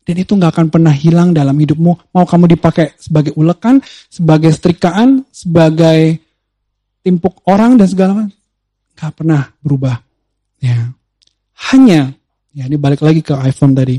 [0.04, 2.12] Dan itu nggak akan pernah hilang dalam hidupmu.
[2.12, 3.80] Mau kamu dipakai sebagai ulekan,
[4.12, 6.20] sebagai setrikaan, sebagai
[7.00, 8.36] timpuk orang dan segala macam.
[8.94, 9.96] Nggak pernah berubah.
[10.60, 10.92] Ya.
[11.72, 12.12] Hanya,
[12.52, 13.96] ya ini balik lagi ke iPhone tadi.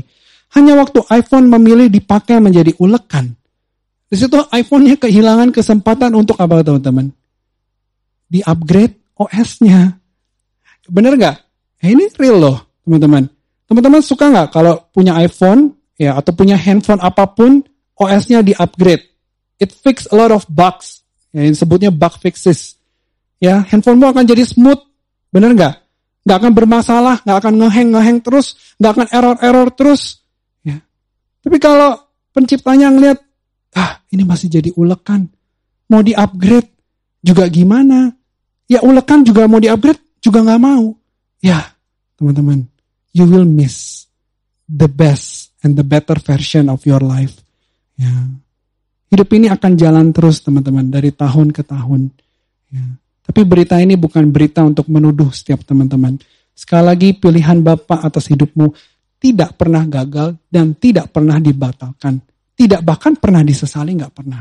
[0.56, 3.36] Hanya waktu iPhone memilih dipakai menjadi ulekan,
[4.06, 7.10] di situ iPhone-nya kehilangan kesempatan untuk apa teman-teman?
[8.30, 9.98] Di upgrade OS-nya.
[10.86, 11.36] Bener nggak?
[11.82, 13.26] Eh, ini real loh teman-teman.
[13.66, 17.66] Teman-teman suka nggak kalau punya iPhone ya atau punya handphone apa pun
[17.98, 19.02] OS-nya di upgrade?
[19.58, 21.02] It fix a lot of bugs.
[21.34, 22.78] Ya, yang sebutnya bug fixes.
[23.42, 24.80] Ya, handphonemu akan jadi smooth.
[25.34, 25.74] Bener nggak?
[26.24, 30.25] Nggak akan bermasalah, nggak akan ngeheng ngeheng terus, nggak akan error error terus.
[31.46, 31.94] Tapi kalau
[32.34, 33.22] penciptanya ngeliat
[33.78, 35.30] ah ini masih jadi ulekan.
[35.86, 36.66] Mau di-upgrade
[37.22, 38.10] juga gimana?
[38.66, 40.98] Ya ulekan juga mau di-upgrade juga nggak mau.
[41.38, 41.70] Ya
[42.18, 42.66] teman-teman,
[43.14, 44.10] you will miss
[44.66, 47.38] the best and the better version of your life.
[47.94, 48.10] Ya.
[49.06, 52.10] Hidup ini akan jalan terus teman-teman dari tahun ke tahun.
[52.74, 52.82] Ya.
[53.22, 56.18] Tapi berita ini bukan berita untuk menuduh setiap teman-teman.
[56.58, 58.74] Sekali lagi pilihan Bapak atas hidupmu
[59.26, 62.22] tidak pernah gagal dan tidak pernah dibatalkan.
[62.54, 64.38] Tidak bahkan pernah disesali, nggak pernah.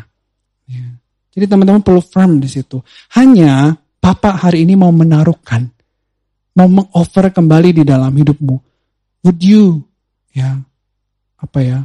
[0.70, 0.86] Ya.
[1.34, 2.78] Jadi teman-teman perlu firm di situ.
[3.18, 3.74] Hanya
[4.06, 5.66] Bapak hari ini mau menaruhkan,
[6.54, 8.56] mau mengoffer kembali di dalam hidupmu.
[9.26, 9.82] Would you,
[10.30, 10.62] ya,
[11.42, 11.82] apa ya,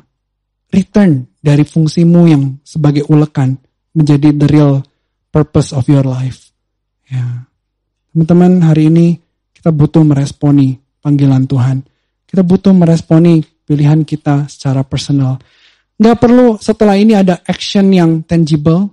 [0.69, 3.57] return dari fungsimu yang sebagai ulekan
[3.97, 4.85] menjadi the real
[5.33, 6.53] purpose of your life.
[7.09, 7.49] Ya.
[8.13, 9.17] Teman-teman, hari ini
[9.57, 11.81] kita butuh meresponi panggilan Tuhan.
[12.31, 15.43] Kita butuh meresponi pilihan kita secara personal.
[15.99, 18.87] Nggak perlu setelah ini ada action yang tangible,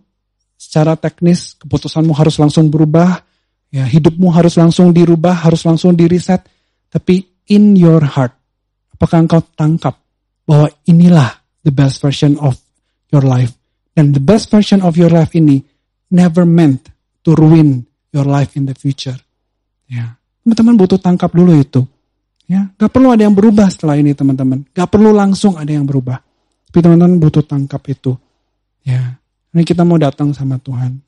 [0.57, 3.21] secara teknis keputusanmu harus langsung berubah,
[3.69, 6.41] ya hidupmu harus langsung dirubah, harus langsung diriset.
[6.89, 8.33] Tapi in your heart,
[8.97, 10.01] apakah engkau tangkap
[10.49, 12.57] bahwa inilah the best version of
[13.13, 13.53] your life?
[13.93, 15.61] Dan the best version of your life ini
[16.09, 16.89] never meant
[17.21, 19.17] to ruin your life in the future.
[19.87, 21.85] Ya, teman-teman butuh tangkap dulu itu.
[22.47, 24.63] Ya, gak perlu ada yang berubah setelah ini teman-teman.
[24.71, 26.23] Gak perlu langsung ada yang berubah.
[26.71, 28.15] Tapi teman-teman butuh tangkap itu.
[28.87, 29.19] Ya.
[29.51, 31.03] Ini kita mau datang sama Tuhan.